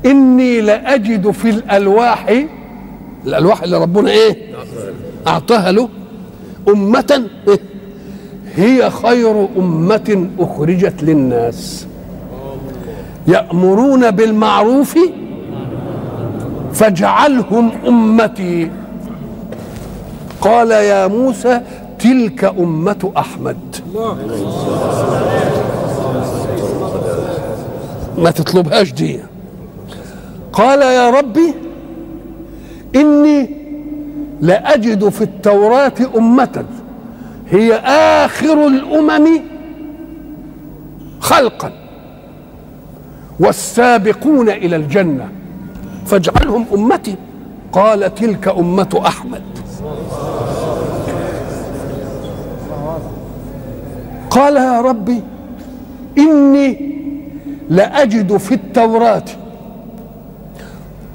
إني 0.06 0.62
لأجد 0.62 1.32
في 1.32 1.50
الألواح 1.50 2.46
الألواح 3.28 3.64
اللي 3.64 3.78
ربنا 3.78 4.12
إيه؟ 4.12 4.38
أعطاها 5.28 5.72
له. 5.72 5.90
أمة 6.68 7.28
هي 8.56 8.90
خير 8.90 9.48
أمة 9.58 10.28
أخرجت 10.40 11.04
للناس. 11.04 11.88
يأمرون 13.28 14.12
بالمعروف 14.12 14.98
فاجعلهم 16.74 17.72
أمتي. 17.88 18.72
قال 20.42 20.72
يا 20.72 21.08
موسى 21.08 21.62
تلك 22.00 22.44
أمة 22.44 23.12
أحمد. 23.18 23.76
ما 28.18 28.32
تطلبهاش 28.32 28.92
دي. 28.92 29.20
قال 30.54 30.82
يا 30.82 31.10
ربي 31.10 31.54
إني 32.96 33.50
لأجد 34.42 35.10
في 35.10 35.22
التوراة 35.22 35.94
أمة. 36.18 36.66
هي 37.50 37.74
آخر 38.26 38.68
الأمم 38.68 39.28
خلقا. 41.20 41.72
والسابقون 43.40 44.50
إلى 44.50 44.76
الجنة. 44.76 45.30
فاجعلهم 46.06 46.66
أمتي. 46.74 47.16
قال 47.72 48.16
تلك 48.16 48.48
أمة 48.48 49.02
أحمد. 49.08 49.42
قال 54.30 54.56
يا 54.56 54.82
ربي 54.82 55.22
إني 56.18 56.96
لأجد 57.70 58.38
في 58.38 58.54
التوراة 58.54 59.24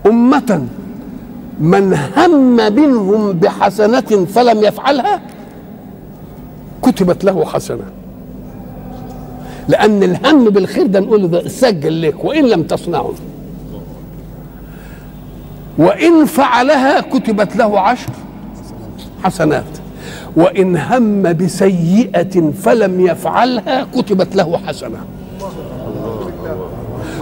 أمة 0.07 0.67
من 1.61 1.99
هم 2.17 2.57
منهم 2.57 3.33
بحسنة 3.33 4.27
فلم 4.35 4.65
يفعلها 4.65 5.21
كتبت 6.83 7.25
له 7.25 7.45
حسنة. 7.45 7.85
لأن 9.69 10.03
الهم 10.03 10.45
بالخير 10.45 10.87
ده 10.87 11.01
نقول 11.01 11.31
ده 11.31 11.49
سجل 11.49 12.03
لك 12.03 12.25
وإن 12.25 12.45
لم 12.45 12.63
تصنعه. 12.63 13.13
وإن 15.79 16.25
فعلها 16.25 17.01
كتبت 17.01 17.57
له 17.57 17.81
عشر 17.81 18.11
حسنات. 19.25 19.65
وإن 20.37 20.77
هم 20.77 21.23
بسيئة 21.23 22.53
فلم 22.63 23.07
يفعلها 23.07 23.87
كتبت 23.95 24.37
له 24.37 24.59
حسنة. 24.67 24.99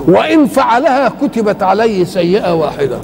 وإن 0.09 0.47
فعلها 0.47 1.09
كتبت 1.09 1.63
عليه 1.63 2.05
سيئة 2.05 2.55
واحدة. 2.55 2.99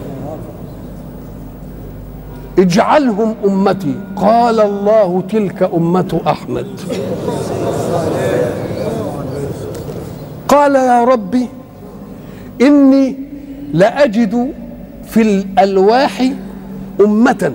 اجعلهم 2.58 3.34
أمتي. 3.44 3.94
قال 4.16 4.60
الله 4.60 5.22
تلك 5.30 5.70
أمة 5.74 6.20
أحمد. 6.26 6.66
قال 10.48 10.74
يا 10.74 11.04
ربي 11.04 11.48
إني 12.60 13.16
لأجد 13.72 14.52
في 15.08 15.22
الألواح 15.22 16.30
أمة 17.00 17.52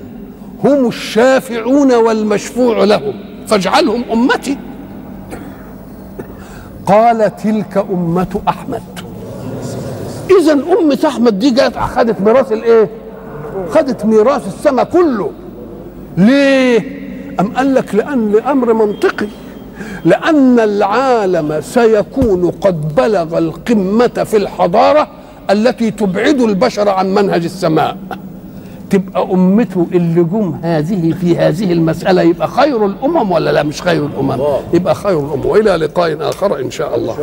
هم 0.64 0.88
الشافعون 0.88 1.94
والمشفوع 1.94 2.84
لهم. 2.84 3.14
فاجعلهم 3.48 4.04
أمتي. 4.12 4.58
قال 6.86 7.36
تلك 7.36 7.86
أمة 7.94 8.42
أحمد. 8.48 8.82
اذا 10.42 10.54
أمة 10.54 11.00
أحمد 11.08 11.40
دي 11.40 11.50
جت 11.52 11.74
أخذت 11.78 12.22
ميراث 12.22 12.52
الإيه؟ 12.52 12.90
خدت 13.70 14.06
ميراث 14.06 14.48
السماء 14.48 14.86
كله. 14.86 15.32
ليه؟ 16.18 17.00
أم 17.40 17.48
قال 17.48 17.76
لك 17.76 17.96
لأن 17.96 18.36
أمر 18.48 18.74
منطقي. 18.74 19.28
لأن 20.06 20.60
العالم 20.60 21.62
سيكون 21.62 22.52
قد 22.52 22.96
بلغ 22.96 23.38
القمة 23.38 24.08
في 24.08 24.38
الحضارة 24.38 25.08
التي 25.50 25.92
تبعد 25.92 26.42
البشر 26.42 26.90
عن 26.90 27.14
منهج 27.14 27.44
السماء. 27.44 27.98
تبقى 28.90 29.24
أمته 29.24 29.88
اللي 29.92 30.24
جم 30.24 30.60
هذه 30.64 31.14
في 31.22 31.38
هذه 31.38 31.74
المسألة 31.74 32.22
يبقى 32.22 32.48
خير 32.48 32.86
الأمم 32.86 33.32
ولا 33.32 33.52
لا؟ 33.52 33.64
مش 33.64 33.82
خير 33.82 34.06
الأمم. 34.06 34.38
يبقى 34.74 34.96
خير 34.96 35.20
الأمم. 35.20 35.46
وإلى 35.46 35.72
لقاء 35.72 36.30
آخر 36.30 36.60
إن 36.60 36.72
شاء 36.72 36.96
الله. 36.96 37.18